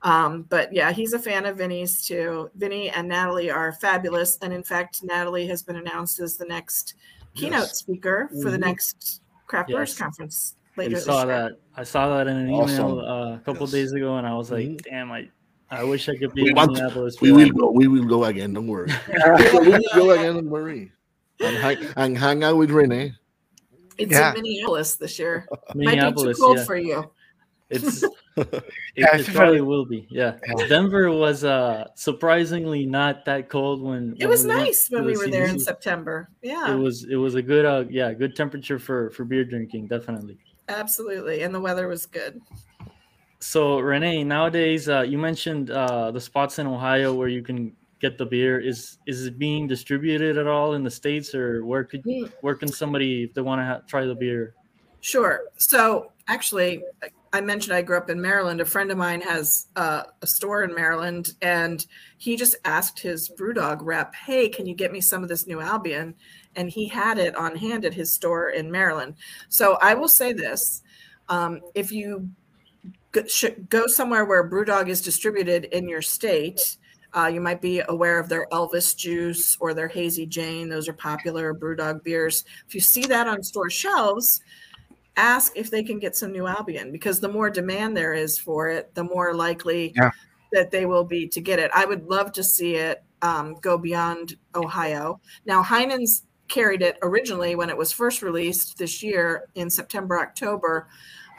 [0.03, 2.51] Um, but yeah, he's a fan of Vinny's too.
[2.55, 4.39] Vinny and Natalie are fabulous.
[4.43, 6.95] And in fact, Natalie has been announced as the next
[7.35, 7.41] yes.
[7.41, 8.51] keynote speaker for mm-hmm.
[8.51, 9.99] the next Craft Brewers yes.
[9.99, 10.97] Conference later.
[10.97, 11.53] I saw that.
[11.77, 12.75] I saw that in an awesome.
[12.75, 13.73] email uh, a couple yes.
[13.73, 14.91] days ago, and I was like, mm-hmm.
[14.91, 15.29] "Damn, I
[15.71, 17.71] I wish I could be we in Minneapolis." We will go.
[17.73, 18.53] We will go again.
[18.53, 18.93] Don't worry.
[19.09, 20.35] we will go again.
[20.35, 20.93] Don't worry
[21.41, 23.13] and hang, and hang out with Renee.
[23.99, 24.31] It's yeah.
[24.31, 25.47] in Minneapolis this year.
[25.75, 26.65] Minneapolis, Might be too cold yeah.
[26.65, 27.11] for you.
[27.69, 28.03] It's
[28.37, 28.65] it,
[28.97, 30.07] yeah, it probably will be.
[30.11, 30.37] Yeah.
[30.47, 30.67] yeah.
[30.67, 35.29] Denver was uh surprisingly not that cold when, it was we nice when we were
[35.29, 36.29] there in September.
[36.43, 36.73] Yeah.
[36.73, 40.39] It was it was a good uh yeah, good temperature for for beer drinking, definitely.
[40.69, 41.43] Absolutely.
[41.43, 42.41] And the weather was good.
[43.39, 48.19] So Renee, nowadays uh you mentioned uh the spots in Ohio where you can get
[48.19, 48.59] the beer.
[48.59, 52.33] Is is it being distributed at all in the states, or where could Mm.
[52.41, 54.55] where can somebody if they want to ha- try the beer?
[55.01, 55.43] Sure.
[55.57, 56.83] So actually,
[57.33, 58.61] I mentioned I grew up in Maryland.
[58.61, 61.87] A friend of mine has uh, a store in Maryland, and
[62.19, 65.61] he just asked his BrewDog rep, "Hey, can you get me some of this new
[65.61, 66.15] Albion?"
[66.57, 69.15] And he had it on hand at his store in Maryland.
[69.49, 70.83] So I will say this:
[71.29, 72.29] um, if you
[73.13, 73.23] go,
[73.69, 76.77] go somewhere where BrewDog is distributed in your state.
[77.13, 80.69] Uh, you might be aware of their Elvis juice or their Hazy Jane.
[80.69, 82.45] Those are popular BrewDog beers.
[82.69, 84.41] If you see that on store shelves,
[85.17, 88.69] ask if they can get some new Albion because the more demand there is for
[88.69, 90.11] it, the more likely Yeah.
[90.53, 91.71] that they will be to get it.
[91.75, 95.21] I would love to see it um, go beyond Ohio.
[95.45, 100.89] Now, Heinen's carried it originally when it was first released this year in September, October.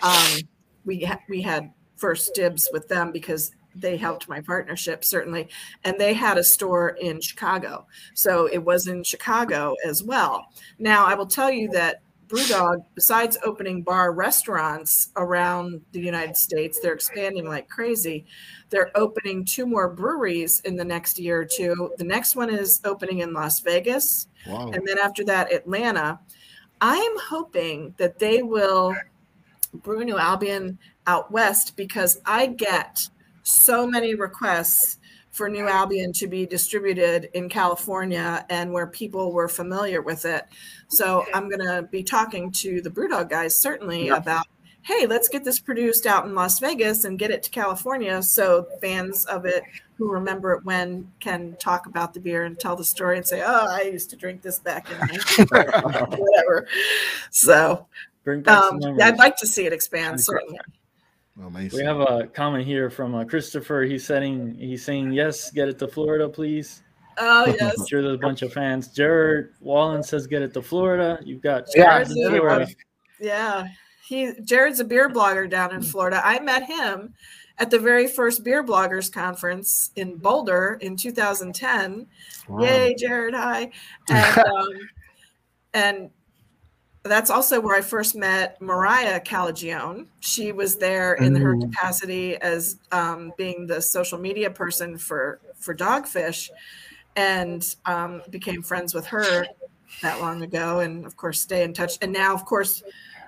[0.04, 0.42] Um,
[0.86, 5.50] we ha- we had first dibs with them because they helped my partnership certainly,
[5.84, 10.48] and they had a store in Chicago, so it was in Chicago as well.
[10.80, 16.80] Now, I will tell you that BrewDog, besides opening bar restaurants around the United States,
[16.80, 18.26] they're expanding like crazy.
[18.70, 21.92] They're opening two more breweries in the next year or two.
[21.98, 24.72] The next one is opening in Las Vegas, Wow.
[24.72, 26.20] and then after that, Atlanta.
[26.80, 28.96] I am hoping that they will
[29.74, 33.08] brew New Albion out west because I get
[33.44, 34.98] so many requests
[35.32, 40.46] for New Albion to be distributed in California and where people were familiar with it.
[40.90, 44.18] So I'm going to be talking to the Brewdog guys certainly Yeah.
[44.18, 44.46] about,
[44.82, 48.68] hey, let's get this produced out in Las Vegas and get it to California so
[48.82, 49.64] fans of it
[49.98, 53.42] who remember it when can talk about the beer and tell the story and say,
[53.42, 54.98] oh, I used to drink this back in
[55.48, 56.68] whatever.
[57.30, 57.88] So
[58.26, 60.60] Bring back um, yeah, I'd like to see it expand certainly.
[61.40, 61.80] Amazing.
[61.80, 63.84] We have a comment here from uh, Christopher.
[63.84, 66.84] He's saying he's saying yes, get it to Florida, please.
[67.18, 67.76] Oh yes.
[67.80, 68.90] I'm sure there's a bunch of fans.
[68.90, 71.20] Jared Walen says get it to Florida.
[71.24, 72.68] You've got Yeah, in Florida.
[73.20, 73.68] Yeah.
[74.08, 76.22] He Jared's a beer blogger down in Florida.
[76.24, 77.14] I met him
[77.60, 82.08] at the very first beer bloggers conference in Boulder in 2010.
[82.50, 82.62] Wow.
[82.62, 83.72] Yay, Jared, hi.
[84.10, 84.68] And um,
[85.74, 86.10] and
[87.04, 90.08] that's also where I first met Mariah Calagione.
[90.20, 91.62] She was there in her Mm.
[91.62, 96.52] capacity as um, being the social media person for for Dogfish,
[97.16, 99.48] and um, became friends with her
[100.02, 101.98] that long ago, and of course stay in touch.
[102.02, 102.84] And now, of course,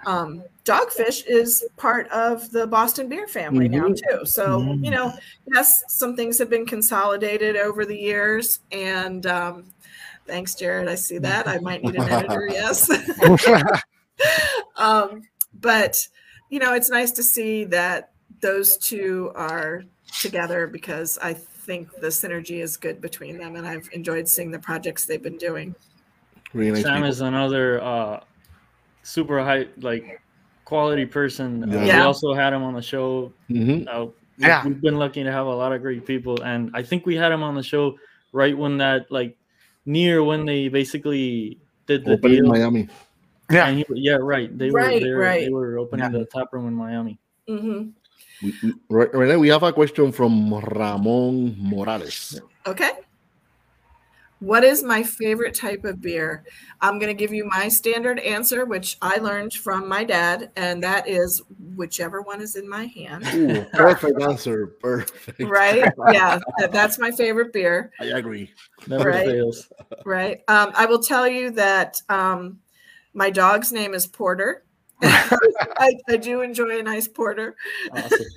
[0.05, 3.95] um, Dogfish is part of the Boston Beer family now Mhm.
[4.11, 4.25] too.
[4.25, 4.83] So Mhm.
[4.83, 5.13] you know,
[5.53, 9.73] yes, some things have been consolidated over the years, and um,
[10.27, 10.87] thanks, Jared.
[10.87, 11.47] I see that.
[11.47, 12.47] I might need an editor.
[12.51, 12.89] Yes.
[14.77, 15.21] um,
[15.59, 16.07] but
[16.49, 19.83] you know, it's nice to see that those two are
[20.21, 24.59] together because I think the synergy is good between them, and I've enjoyed seeing the
[24.59, 25.73] projects they've been doing.
[26.53, 27.09] Really nice Sam people.
[27.09, 28.19] is another uh,
[29.01, 30.21] super high like
[30.65, 31.63] quality person.
[31.73, 31.97] Uh, Yeah.
[31.97, 33.33] We also had him on the show.
[33.49, 33.87] Mhm.
[33.87, 34.65] Uh, Yeah.
[34.65, 37.31] we've been lucky to have a lot of great people, and I think we had
[37.31, 37.97] him on the show
[38.31, 39.35] right when that like
[39.85, 42.47] near when they basically did the Open in deal.
[42.47, 42.87] Miami.
[43.51, 43.71] Yeah.
[43.71, 44.55] He, yeah, right.
[44.57, 45.41] They Right, were they were, right.
[45.41, 47.19] they were opening the tap room in Miami.
[47.47, 47.91] hmm
[48.41, 52.39] We, we, right, now we have a question from Ramon Morales.
[52.65, 52.91] Okay.
[54.43, 56.43] What is my favorite type of beer?
[56.81, 60.83] I'm going to give you my standard answer, which I learned from my dad, and
[60.83, 61.41] that is
[61.77, 63.25] whichever one is in my hand.
[63.35, 64.67] Ooh, perfect answer.
[64.81, 65.39] Perfect.
[65.39, 65.89] Right?
[66.11, 67.93] Yeah, that's my favorite beer.
[68.01, 68.51] I agree.
[68.85, 69.27] Never Right.
[69.27, 69.71] fails.
[70.03, 70.41] Right.
[70.49, 72.59] Um, I will tell you that um,
[73.13, 74.65] my dog's name is Porter.
[75.01, 77.55] I, I do enjoy a nice porter.
[77.93, 78.27] Awesome.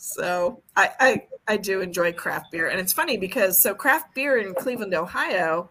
[0.00, 4.38] So I, I I do enjoy craft beer, and it's funny because so craft beer
[4.38, 5.68] in Cleveland, Ohio,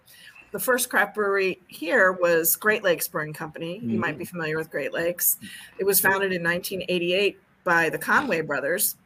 [0.52, 3.80] the first craft brewery here was Great Lakes Brewing Company.
[3.82, 4.20] You might mm-hmm.
[4.20, 5.40] be familiar with Great Lakes.
[5.80, 8.98] It was founded in 1988 by the Conway brothers,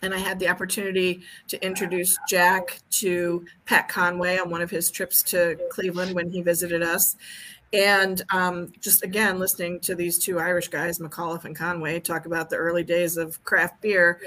[0.00, 4.90] and I had the opportunity to introduce Jack to Pat Conway on one of his
[4.90, 7.16] trips to Cleveland when he visited us.
[7.74, 12.48] And um, just again, listening to these two Irish guys, McAuliffe and Conway, talk about
[12.48, 14.20] the early days of craft beer.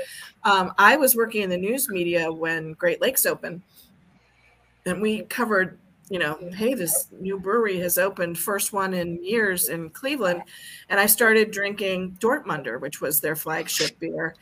[0.43, 3.61] Um, I was working in the news media when Great Lakes opened,
[4.85, 5.79] and we covered,
[6.09, 10.43] you know, hey, this new brewery has opened, first one in years in Cleveland.
[10.89, 14.35] And I started drinking Dortmunder, which was their flagship beer.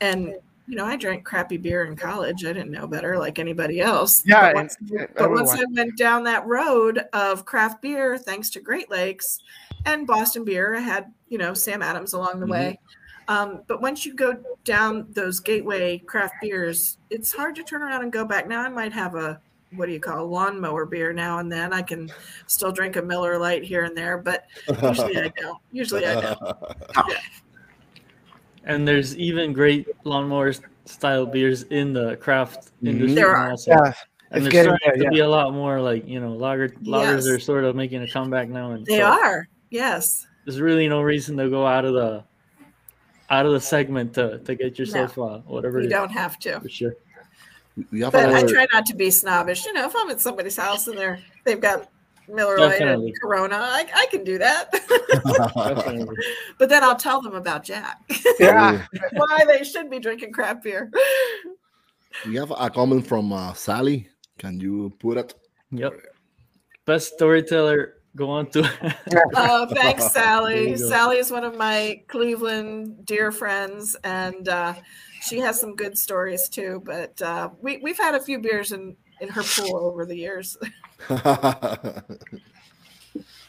[0.00, 0.36] And
[0.68, 2.44] you know, I drank crappy beer in college.
[2.44, 4.22] I didn't know better like anybody else.
[4.26, 8.50] Yeah, But once, and- but once I went down that road of craft beer, thanks
[8.50, 9.40] to Great Lakes
[9.84, 12.50] and Boston beer, I had, you know, Sam Adams along the Mhm.
[12.50, 12.78] way.
[13.28, 18.02] Um, but once you go down those gateway craft beers, it's hard to turn around
[18.02, 18.46] and go back.
[18.48, 19.40] Now I might have a
[19.74, 21.72] what do you call a lawnmower beer now and then.
[21.72, 22.08] I can
[22.46, 24.46] still drink a Miller Lite here and there, but
[24.82, 25.58] usually I don't.
[25.72, 26.38] Usually I don't.
[28.66, 28.74] Yeah.
[28.74, 30.52] And there's even great lawnmower
[30.84, 32.88] style beers in the craft Mhm.
[32.88, 33.50] industry There are.
[33.50, 33.70] also.
[33.70, 33.94] Yeah, And it's
[34.30, 35.10] there's getting starting there, to yeah.
[35.10, 37.28] be a lot more like you know lager lagers Yes.
[37.28, 38.72] are sort of making a comeback now.
[38.72, 39.48] And They so are.
[39.70, 40.26] Yes.
[40.44, 42.24] There's really no reason to go out of the
[43.28, 45.80] out of the segment to, to get yourself uh, whatever.
[45.80, 46.60] You don't have to.
[46.60, 46.94] for sure.
[47.90, 49.66] We have But I try not to be snobbish.
[49.66, 51.88] You know, if I'm at somebody's house and they're they've got
[52.28, 54.72] Miller Lite and Corona, I, I can do that.
[56.58, 57.98] But then I'll tell them about Jack.
[58.40, 58.84] Yeah.
[59.12, 60.90] Why they should be drinking craft beer.
[62.26, 64.08] we have a comment from uh, Sally.
[64.38, 65.34] Can you put it?
[65.70, 65.94] Yep.
[66.84, 67.94] Best storyteller.
[68.14, 68.68] Go on to.
[69.34, 70.76] Oh, thanks, Sally.
[70.76, 74.74] Sally is one of my Cleveland dear friends, and uh,
[75.22, 76.82] she has some good stories too.
[76.84, 80.56] But uh, we we've had a few beers in in her pool over the years.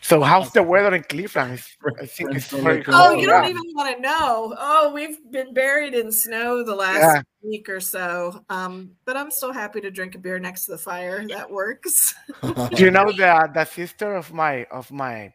[0.08, 1.60] So how's the weather in Cleveland?
[1.60, 3.50] It's, I think it's very don't Oh, cold, you don't yeah.
[3.50, 4.56] even want to know.
[4.58, 7.22] Oh, we've been buried in snow the last Yeah.
[7.44, 8.40] week or so.
[8.50, 11.28] Um, but I'm still happy to drink a beer next to the fire.
[11.28, 12.14] That works.
[12.42, 15.34] Do you know the the sister of my of my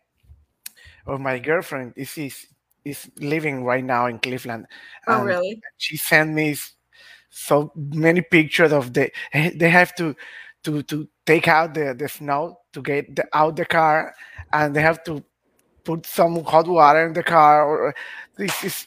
[1.06, 2.46] of my girlfriend is is,
[2.84, 4.66] is living right now in Cleveland.
[5.06, 5.60] Oh, really?
[5.76, 6.72] She sent me s-
[7.32, 10.14] so many pictures of the they have to
[10.62, 14.14] to to take out the, the snow to get the, out the car
[14.52, 15.24] and they have to
[15.84, 17.94] put some hot water in the car or
[18.36, 18.86] this is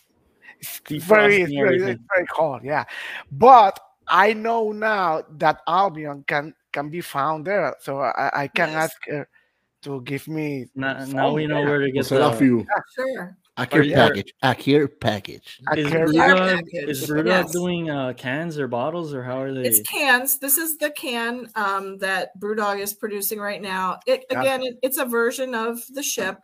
[0.61, 2.85] it's very, it's very, it's very cold yeah
[3.31, 3.77] but
[4.07, 8.75] i know now that albion can can be found there so i, I can Yes.
[8.75, 9.27] ask her
[9.83, 12.45] to give me now, now we know where to get set up for the.
[12.45, 12.65] you.
[12.95, 13.37] Sure.
[13.57, 14.33] A care package.
[14.43, 15.59] A care package.
[15.67, 17.51] I Is care- Our Brewdog, is Brewdog yes.
[17.51, 19.61] doing uh, cans or bottles or how are they?
[19.63, 20.39] It's cans.
[20.39, 23.99] This is the can um, that BrewDog is producing right now.
[24.05, 26.37] It again, it, it's a version of the ship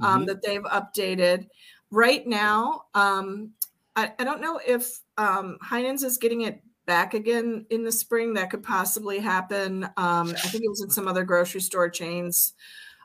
[0.00, 0.26] um, Mhm.
[0.26, 1.46] that they've updated.
[1.92, 3.50] Right now, um,
[3.94, 8.34] I, I don't know if um, Heinen's is getting it back again in the spring.
[8.34, 9.84] That could possibly happen.
[9.96, 12.54] Um, I think it was in some other grocery store chains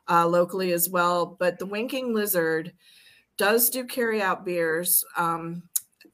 [0.10, 1.26] uh, locally as well.
[1.40, 2.74] But the Winking Lizard
[3.38, 5.04] does do carry out beers.
[5.18, 5.64] Um,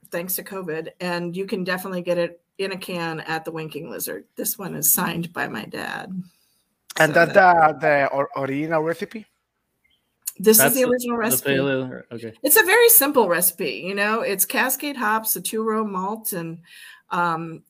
[0.10, 3.90] thanks to COVID, and you can definitely get it in a can at the Winking
[3.90, 4.26] Lizard.
[4.36, 6.12] This one is signed by my dad.
[6.98, 9.26] and So that the the or, original recipe
[10.42, 11.52] this That's is the original recipe.
[11.52, 12.34] pale ale, okay.
[12.42, 13.84] It's a very simple recipe.
[13.86, 16.62] You know, it's Cascade hops, a two row malt, and
[17.12, 17.62] um,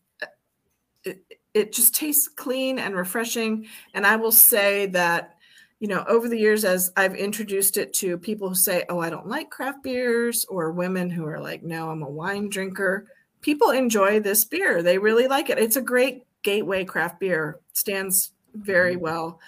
[1.04, 1.22] it,
[1.54, 3.68] it just tastes clean and refreshing.
[3.93, 5.36] And I will say that,
[5.82, 9.10] you know, over the years, as I've introduced it to people who say, oh, I
[9.10, 13.08] don't like craft beers, or women who are like, no, I'm a wine drinker,
[13.42, 14.84] people enjoy this beer.
[14.84, 15.58] They really like it.
[15.58, 19.40] It's a great gateway craft beer, stands very well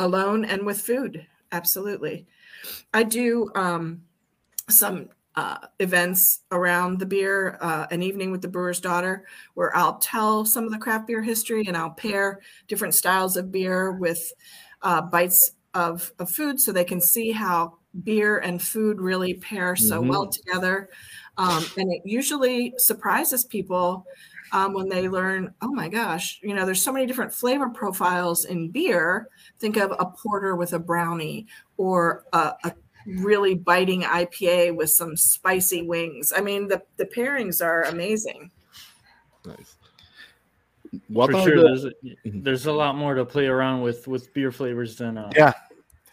[0.00, 1.24] alone and with food.
[1.52, 2.26] Absolutely.
[2.92, 4.02] I do um,
[4.68, 9.24] some uh, events around the beer, uh, an evening with the brewer's daughter,
[9.54, 13.52] where I'll tell some of the craft beer history and I'll pair different styles of
[13.52, 14.32] beer with
[14.82, 19.74] uh, bites of, of food so they can see how beer and food really pair
[19.76, 20.08] so Mhm.
[20.08, 20.88] well together.
[21.38, 24.06] Um, and it usually surprises people
[24.52, 28.44] um, when they learn, oh my gosh, you know, there's so many different flavor profiles
[28.44, 29.28] in beer.
[29.58, 31.46] Think of a porter with a brownie
[31.76, 32.72] or a, a
[33.06, 36.32] really biting IPA with some spicy wings.
[36.34, 38.50] I mean, the, the pairings are amazing.
[39.44, 39.76] Nice.
[41.08, 41.90] What For sure, the- there's a,
[42.24, 45.52] there's a lot more to play around with with beer flavors than uh, Yeah.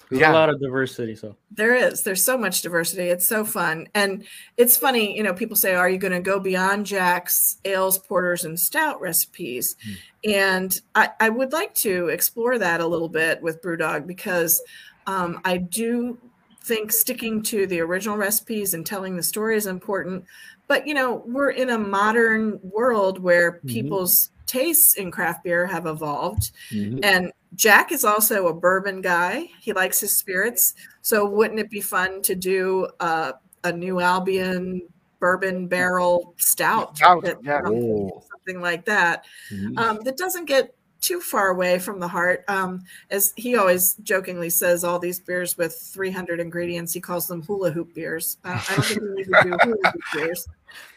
[0.10, 0.32] There's Yeah.
[0.32, 1.16] a lot of diversity.
[1.16, 2.04] So There is.
[2.04, 3.04] There's so much diversity.
[3.04, 3.88] It's so fun.
[3.96, 4.26] And
[4.58, 8.44] it's funny, you know, people say, Are you going to go beyond Jack's ales, porters,
[8.46, 9.76] and stout recipes?
[10.24, 14.62] And I, I would like to explore that a little bit with Brewdog because
[15.08, 16.18] um, I do
[16.64, 20.26] think sticking to the original recipes and telling the story is important.
[20.68, 23.68] But, you know, we're in a modern world where Mhm.
[23.68, 26.52] people's tastes in craft beer have evolved.
[26.72, 27.00] Mhm.
[27.04, 29.50] And Jack is also a bourbon guy.
[29.60, 30.74] He likes his spirits.
[31.02, 33.34] So wouldn't it be fun to do uh,
[33.64, 34.82] a new Albion
[35.20, 36.98] bourbon barrel stout?
[36.98, 37.62] Stout, that- yeah.
[37.66, 38.10] um.
[38.32, 39.24] Something like that.
[39.52, 39.78] Mhm.
[39.78, 40.74] Um, that doesn't get
[41.04, 42.46] too far away from the heart.
[42.48, 47.42] Um, as he always jokingly says, all these beers with 300 ingredients, he calls them
[47.44, 48.38] hula hoop beers.
[48.46, 50.48] Uh, I don't think we need to do hula hoop beers,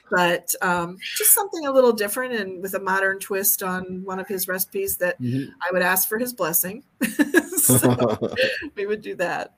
[0.08, 4.28] but um, just something a little different and with a modern twist on one of
[4.28, 5.48] his recipes that Mhm.
[5.60, 6.84] I would ask for his blessing.
[7.58, 8.16] so
[8.76, 9.54] we would do that.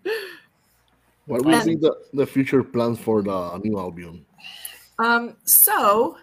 [1.26, 4.24] what do you think the, the future plans for the new Albion?
[4.98, 6.16] Um, so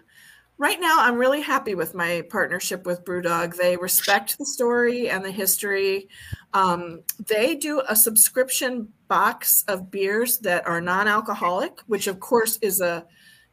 [0.58, 3.56] right now I'm really happy with my partnership with Brewdog.
[3.56, 6.08] They respect the story and the history.
[6.54, 12.80] Um, they do a subscription box of beers that are non-alcoholic, which of course is
[12.80, 13.04] a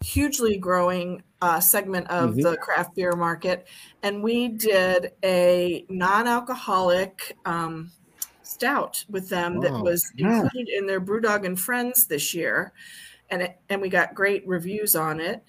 [0.03, 2.41] hugely growing uh, segment of mm-hmm.
[2.41, 3.67] the craft beer market.
[4.01, 7.91] And we did a non-alcoholic um,
[8.43, 10.77] stout with them that was included yeah.
[10.77, 12.71] in their Brewdog and Friends this year,
[13.29, 15.43] and it, and we got great reviews on it.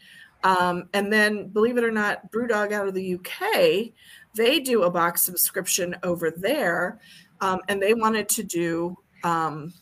[0.44, 3.92] Um, and then, believe it or not, Brewdog out of the UK,
[4.34, 7.00] they do a box subscription over there,
[7.40, 9.72] um, and they wanted to do um,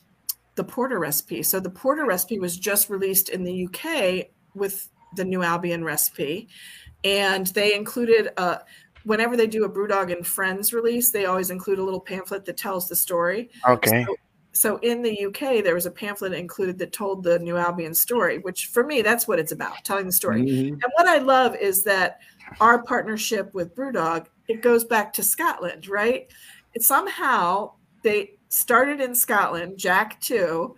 [0.55, 1.43] the porter recipe.
[1.43, 6.49] So the porter recipe was just released in the UK with the new Albion recipe,
[7.03, 8.61] and they included a
[9.05, 12.57] whenever they do a Brewdog and Friends release, they always include a little pamphlet that
[12.57, 13.51] tells the story.
[13.69, 14.05] Okay.
[14.05, 14.17] So,
[14.53, 18.39] so, in the UK, there was a pamphlet included that told the New Albion story,
[18.39, 20.43] which for me, that's what it's about, telling the story.
[20.43, 20.75] Mm-hmm.
[20.75, 22.21] And what I love is that
[22.61, 26.31] our partnership with Brewdog, it goes back to Scotland, right?
[26.75, 27.73] It somehow
[28.03, 30.77] they started in Scotland, Jack too,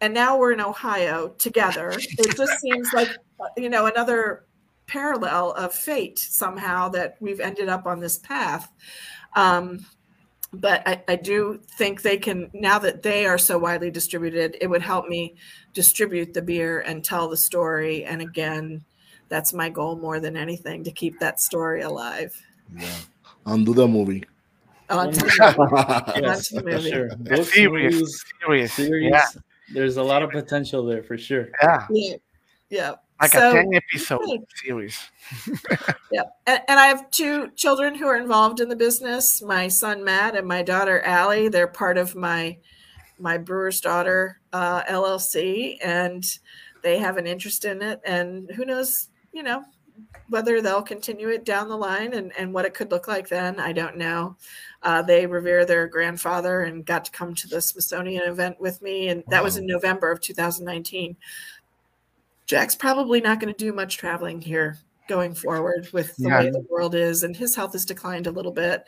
[0.00, 1.90] and now we're in Ohio together.
[1.96, 3.08] It just seems like
[3.56, 4.46] you know another
[4.86, 8.70] parallel of fate somehow that we've ended up on this path.
[9.34, 9.86] Um,
[10.52, 14.66] but I, I, do think they can now that they are so widely distributed it
[14.66, 15.34] would help me
[15.72, 18.04] distribute the beer and tell the story.
[18.04, 18.84] And again
[19.28, 22.34] that's my goal more than anything to keep that story alive.
[22.76, 22.94] Yeah.
[23.46, 24.24] Um, Undo the movie.
[24.90, 26.90] Onto the movie.
[26.90, 27.08] Sure.
[27.16, 29.26] Both series, series, series yeah.
[29.72, 31.48] there's a lot of potential there for sure.
[31.62, 31.86] Yeah.
[31.90, 32.16] Yeah,
[32.68, 34.98] yeah like so, a 10 episode series.
[36.10, 36.22] yeah.
[36.46, 40.36] And, and, I have two children who are involved in the business my son Matt
[40.36, 41.48] and my daughter Allie.
[41.48, 42.58] They're part of my
[43.18, 46.24] my brewer's daughter uh, LLC, and
[46.82, 48.00] they have an interest in it.
[48.04, 49.64] And who knows, you know,
[50.28, 53.60] whether they'll continue it down the line and, and what it could look like then,
[53.60, 54.36] I don't know.
[54.82, 59.08] Uh, they revere their grandfather and got to come to the Smithsonian event with me,
[59.08, 59.44] and that wow.
[59.44, 61.16] was in November of 2019.
[62.46, 64.78] Jack's probably not going to do much traveling here
[65.08, 66.40] going forward with the yeah.
[66.40, 68.84] way the world is, and his health has declined a little bit.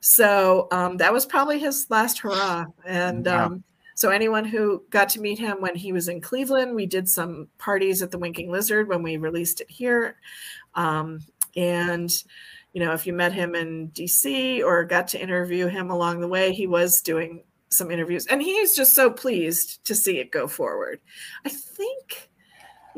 [0.00, 2.66] So um, that was probably his last hurrah.
[2.84, 6.86] And um, so anyone who got to meet him when he was in Cleveland, we
[6.86, 10.16] did some parties at the Winking Lizard when we released it here.
[10.74, 11.20] Um,
[11.56, 12.10] and
[12.72, 16.28] you know, if you met him in DC or got to interview him along the
[16.28, 20.46] way, he was doing some interviews, and he's just so pleased to see it go
[20.46, 21.00] forward.
[21.44, 22.30] I think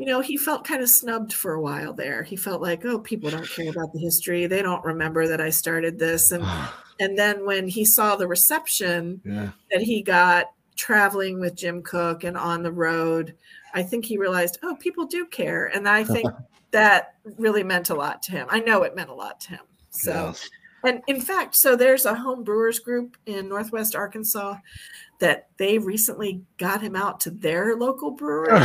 [0.01, 2.23] you know, he felt kind of snubbed for a while there.
[2.23, 4.47] He felt like, oh, people don't care about the history.
[4.47, 6.31] They don't remember that I started this.
[6.31, 6.43] And
[6.99, 9.51] and then when he saw the reception yeah.
[9.69, 13.35] that he got traveling with Jim Koch and on the road,
[13.75, 15.67] I think he realized, oh, people do care.
[15.67, 16.27] And I think
[16.71, 18.47] that really meant a lot to him.
[18.49, 19.65] I know it meant a lot to him.
[19.91, 20.49] So yes.
[20.83, 24.55] and in fact, so there's a home brewers group in Northwest Arkansas
[25.21, 28.49] that they recently got him out to their local brewery.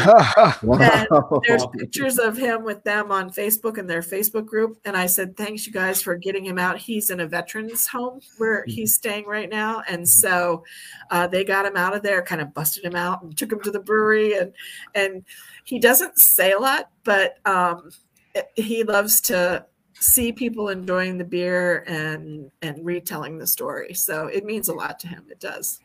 [0.63, 1.07] and
[1.47, 4.79] there's pictures of him with them on Facebook and their Facebook group.
[4.87, 6.79] And I said, thanks you guys for getting him out.
[6.79, 8.71] He's in a veterans home where mm-hmm.
[8.71, 9.83] he's staying right now.
[9.87, 10.65] And so
[11.11, 13.61] uh, they got him out of there, kind of busted him out and took him
[13.61, 14.39] to the brewery.
[14.39, 14.53] And,
[14.95, 15.25] and
[15.65, 17.91] he doesn't say a lot, but um,
[18.55, 19.67] he loves to
[19.99, 24.99] see people enjoying the beer and and retelling the story so it means a lot
[24.99, 25.81] to him it does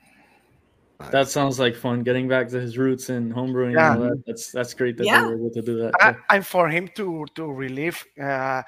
[1.11, 2.03] that sounds like fun.
[2.03, 3.73] Getting back to his roots and homebrewing.
[3.73, 3.97] Yeah.
[3.97, 4.23] That.
[4.27, 5.21] That's that's great that yeah.
[5.21, 5.93] they were able to do that.
[6.01, 8.61] And, and for him to to relive uh,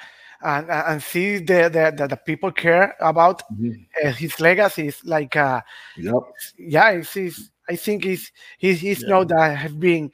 [0.44, 4.08] and and see the the, the, the people care about mm-hmm.
[4.08, 5.62] uh, his legacy is like uh,
[5.98, 6.16] yep.
[6.58, 9.10] yeah, it's, it's, I think he's he's he's yeah.
[9.10, 10.12] know that have been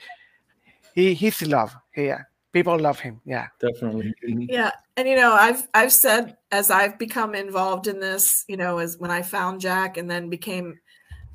[0.93, 4.43] he he's love yeah people love him yeah definitely mm-hmm.
[4.49, 8.79] yeah and you know i've i've said as i've become involved in this you know
[8.79, 10.79] as when i found jack and then became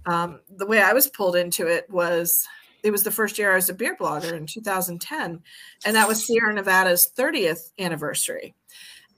[0.06, 2.46] um, the way I was pulled into it was
[2.82, 5.40] it was the first year I was a beer blogger in 2010,
[5.86, 8.54] and that was Sierra Nevada's 30th anniversary.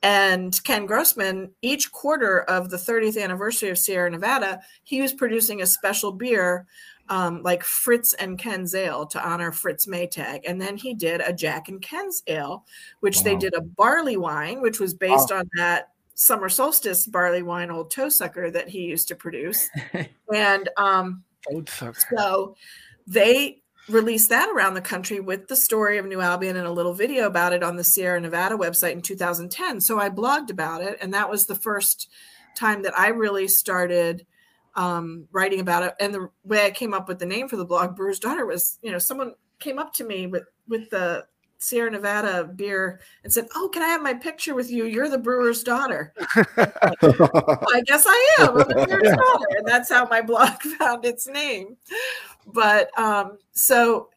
[0.03, 5.63] And Ken Grossman, each quarter of the 30th anniversary of Sierra Nevada, he was producing
[5.63, 6.67] a special beer
[7.09, 10.43] um, like Fritz and Ken's Ale to honor Fritz Maytag.
[10.47, 12.65] And then he did a Jack and Ken's Ale,
[13.01, 13.23] which wow.
[13.25, 15.39] they did a barley wine, which was based wow.
[15.39, 19.69] on that summer solstice barley wine old toe sucker that he used to produce.
[20.35, 21.71] And um old
[22.11, 22.57] so
[23.07, 26.93] they released that around the country with the story of new albion and a little
[26.93, 30.99] video about it on the sierra nevada website in 2010 so i blogged about it
[31.01, 32.09] and that was the first
[32.57, 34.27] time that i really started
[34.77, 35.95] um, writing about it.
[35.99, 38.79] And the way i came up with the name for the blog brewer's daughter was
[38.83, 41.27] you know someone came up to me with with the
[41.59, 44.85] Sierra Nevada beer and said, "Oh, can I have my picture with you?
[44.85, 46.13] You're the brewer's daughter."
[46.57, 48.51] I guess I am.
[48.51, 51.77] I'm the brewer's daughter, and that's how my blog found its name.
[52.47, 54.11] But um, so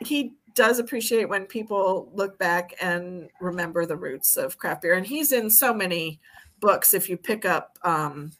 [0.00, 5.06] he does appreciate when people look back and remember the roots of craft beer, and
[5.06, 6.20] he's in so many
[6.60, 6.94] books.
[6.94, 8.32] If you pick up, um,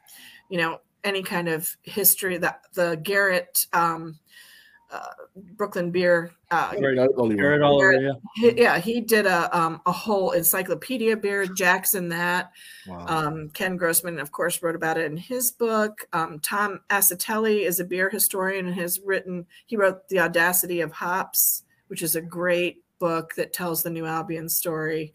[0.49, 3.67] you know, any kind of history that the Garrett.
[3.73, 4.19] Um,
[4.95, 5.01] uh,
[5.57, 6.31] Brooklyn Beer.
[6.51, 8.13] Uh, Garrett Oliver, yeah.
[8.37, 11.47] He, yeah, he did a um, a whole encyclopedia beer.
[11.47, 12.53] Jackson that.
[12.87, 13.05] Wow.
[13.09, 16.07] Um, Ken Grossman, of course, wrote about it in his book.
[16.13, 19.47] Um, Tom Acitelli is a beer historian and has written.
[19.67, 24.07] He wrote The Audacity of Hops, which is a great book that tells the New
[24.07, 25.13] Albion story.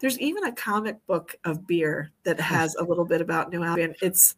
[0.00, 3.94] There's even a comic book of beer that has a little bit about New Albion.
[4.02, 4.34] It's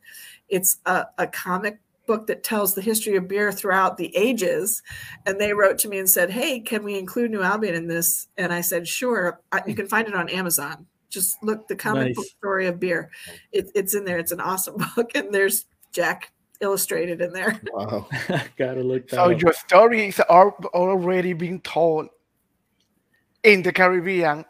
[0.48, 4.82] it's a, a comic book that tells the history of beer throughout the ages.
[5.26, 8.28] And they wrote to me and said, Hey, can we include New Albion in this?
[8.36, 9.40] And I said, Sure.
[9.52, 10.86] I, you can find it on Amazon.
[11.10, 12.16] Just look the comic nice.
[12.16, 13.10] book story of beer.
[13.52, 14.18] It, it's in there.
[14.18, 15.12] It's an awesome book.
[15.14, 17.60] And there's Jack illustrated in there.
[17.72, 18.08] Wow.
[18.56, 19.40] Gotta look So up.
[19.40, 22.08] your story is already being told
[23.42, 24.44] in the Caribbean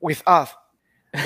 [0.00, 0.50] with us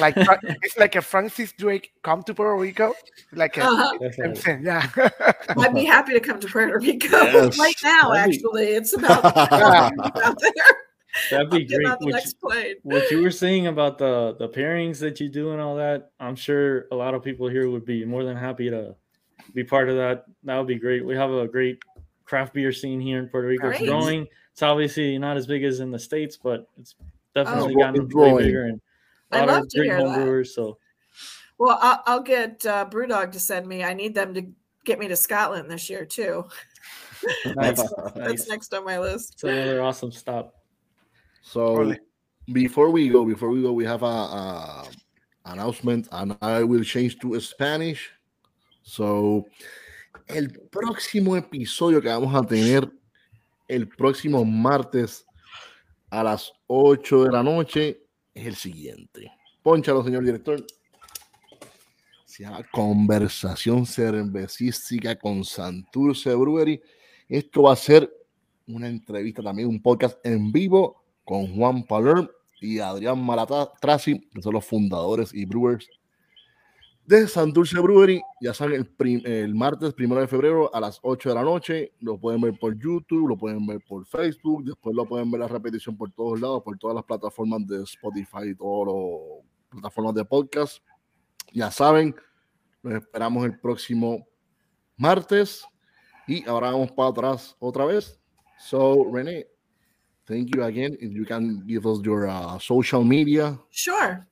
[0.01, 2.95] like it's like a Francis Drake come to Puerto Rico,
[3.33, 4.59] like a, uh-huh.
[4.63, 4.89] yeah.
[5.59, 7.59] I'd be happy to come to Puerto Rico yes.
[7.59, 8.13] right now.
[8.13, 8.73] That'd actually, be...
[8.73, 10.53] it's about, out there.
[11.31, 11.87] That'd be great.
[12.01, 15.77] What you, what you, were saying about the the pairings that you do and all
[15.77, 18.97] that, I'm sure a lot of people here would be more than happy to
[19.53, 20.25] be part of that.
[20.45, 21.05] That would be great.
[21.05, 21.79] We have a great
[22.25, 23.69] craft beer scene here in Puerto Rico.
[23.69, 23.83] Great.
[23.83, 24.27] It's growing.
[24.53, 26.95] It's obviously not as big as in the states, but it's
[27.35, 28.67] definitely oh, gotten way bigger.
[28.67, 28.81] And
[29.35, 30.15] I love to hear that.
[30.17, 30.79] Brewers, so.
[31.59, 33.85] Well, I'll, I'll get uh, BrewDog to send me.
[33.85, 34.47] I need them to
[34.85, 36.45] get me to Scotland this year too.
[37.55, 38.13] that's, nice.
[38.15, 39.35] that's next on my list.
[39.35, 40.55] It's another awesome stop.
[41.43, 41.95] So
[42.53, 44.89] before we go, before we go, we have a, a
[45.47, 48.11] announcement, and I will change to Spanish.
[48.83, 49.47] So,
[50.27, 52.91] el próximo episodio que vamos a tener
[53.69, 55.25] el próximo martes
[56.11, 58.04] a las 8 de la noche
[58.35, 59.31] es el siguiente.
[59.63, 60.65] Pónchalo, señor director.
[62.25, 66.83] Se llama Conversación Cervecística con Santurce Brewery.
[67.29, 68.13] Esto va a ser
[68.67, 72.29] una entrevista también, un podcast en vivo con Juan Paler
[72.61, 75.89] y Adrián Malatrazi, que son los fundadores y brewers
[77.07, 78.21] de Santurce Brewery.
[78.41, 81.93] Ya saben, el, el, martes primero de febrero a las 8 de la noche.
[82.01, 85.49] Lo pueden ver por YouTube, lo pueden ver por Facebook, después lo pueden ver la
[85.49, 90.25] repetición por todos lados, por todas las plataformas de Spotify y todas las plataformas de
[90.25, 90.79] podcast.
[91.53, 92.15] Ya saben,
[92.83, 94.27] nos esperamos el próximo
[94.97, 95.65] martes.
[96.27, 98.19] Y ahora vamos para atrás otra vez.
[98.59, 99.47] So, René,
[100.25, 100.97] thank you again.
[101.01, 103.59] If you can give us your uh, social media.
[103.71, 104.27] Sure.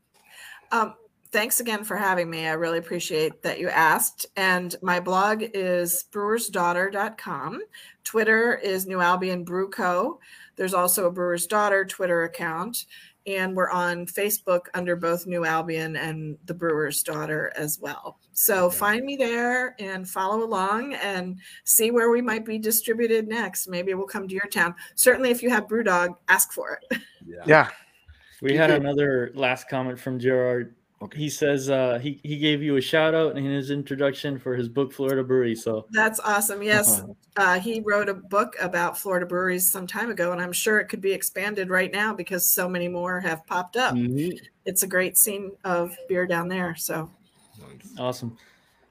[0.71, 0.95] Um,
[1.33, 2.47] thanks again for having me.
[2.47, 4.27] I really appreciate that you asked.
[4.37, 7.63] And my blog is brewersdaughter.com.
[8.05, 10.21] Twitter is New Albion Brew Co.
[10.57, 12.85] There's also a Brewer's Daughter Twitter account.
[13.27, 18.19] And we're on Facebook under both New Albion and the Brewer's Daughter as well.
[18.33, 23.69] So find me there and follow along and see where we might be distributed next.
[23.69, 24.75] Maybe we'll come to your town.
[24.97, 27.01] Certainly, if you have Brewdog, ask for it.
[27.25, 27.45] Yeah.
[27.47, 27.69] yeah.
[28.41, 31.19] We had another last comment from Gerard Okay.
[31.19, 34.69] He says uh, he he gave you a shout out in his introduction for his
[34.69, 35.57] book Florida Brewery.
[35.57, 36.63] So that's awesome.
[36.63, 37.13] Yes, uh-huh.
[37.37, 40.87] uh, he wrote a book about Florida breweries some time ago, and I'm sure it
[40.87, 43.97] could be expanded right now because so many more have popped up.
[43.97, 44.37] Mm-hmm.
[44.65, 46.77] It's a great scene of beer down there.
[46.77, 47.11] So
[47.99, 48.39] awesome,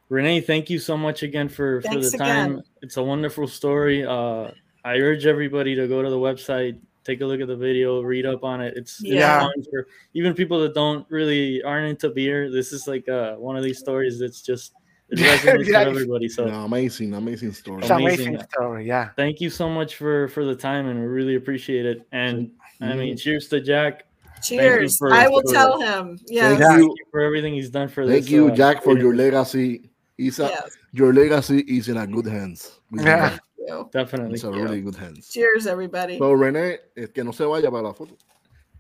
[0.09, 0.41] Renee.
[0.41, 2.51] Thank you so much again for Thanks for the time.
[2.51, 2.64] Again.
[2.82, 4.05] It's a wonderful story.
[4.05, 4.51] Uh,
[4.84, 8.26] I urge everybody to go to the website take a look at the video, read
[8.26, 8.74] up on it.
[8.76, 9.47] It's, yeah.
[9.56, 12.52] It's for even people that don't really aren't into beer.
[12.52, 14.74] This is like uh, one of these stories that's just
[15.10, 15.80] it resonates yeah.
[15.80, 16.30] with everybody.
[16.30, 17.84] So no, amazing, amazing story.
[17.84, 18.30] Amazing.
[18.30, 18.88] amazing story.
[18.88, 19.10] Yeah.
[19.16, 22.08] Thank you so much for for the time, and we really appreciate it.
[22.12, 22.84] And mm-hmm.
[22.84, 24.06] I mean, cheers to Jack.
[24.41, 24.97] Cheers.
[24.97, 26.18] For, I will for, tell him.
[26.28, 26.60] Yes.
[26.60, 28.26] Thank you for everything he's done for Thank this.
[28.26, 29.89] Thank you, uh, Jack, for your legacy.
[30.18, 30.78] Isa, yes.
[30.91, 32.80] your legacy is in a good hands.
[32.91, 33.38] Yeah
[33.68, 33.89] you.
[33.91, 34.36] Definitely.
[34.36, 35.30] It's a really good hands.
[35.30, 36.18] Cheers, everybody.
[36.18, 38.18] So, René, es que no se vaya para la foto.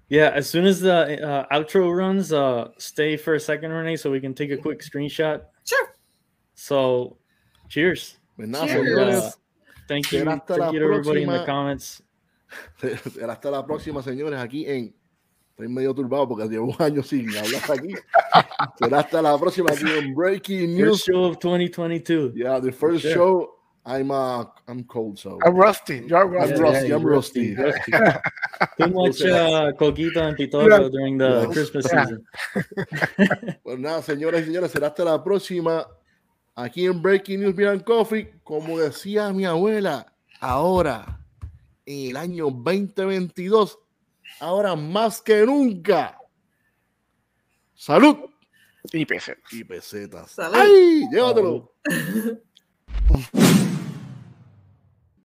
[0.09, 4.11] Yeah, as soon as the uh, outro runs, uh, stay for a second, Renee, so
[4.11, 5.43] we can take a quick screenshot.
[5.63, 5.95] Sure.
[6.53, 7.17] So,
[7.69, 8.17] cheers.
[8.37, 8.97] cheers.
[8.97, 9.31] Uh,
[9.87, 10.25] thank you.
[10.25, 12.01] Thank you to everybody in the comments.
[12.81, 14.93] Hasta la próxima, señores, aquí en.
[15.51, 17.93] Estoy medio turbado porque llevo un año sin hablar aquí.
[18.79, 21.03] Será hasta la próxima aquí en Breaking News.
[21.03, 22.33] First show of 2022.
[22.35, 23.13] Yeah, the first sure.
[23.13, 26.03] show I'm uh I'm cold, so I'm rusty.
[26.07, 26.53] You're rusty.
[26.53, 26.91] I'm rusty.
[26.91, 27.55] I'm rusty.
[27.55, 27.91] rusty.
[28.77, 32.23] Too much uh, coquito and during the Christmas season.
[33.63, 35.87] pues nada, señoras y señores, será hasta la próxima
[36.55, 38.31] aquí en Breaking News Beer and Coffee.
[38.43, 41.19] Como decía mi abuela, ahora,
[41.87, 43.79] en el año 2022,
[44.41, 46.19] ahora más que nunca.
[47.73, 48.15] Salud.
[48.93, 49.51] Y pesetas.
[49.53, 50.31] Y pesetas.
[50.31, 50.55] Salud.
[50.55, 51.07] ¡Ay!
[51.11, 51.73] Llévatelo.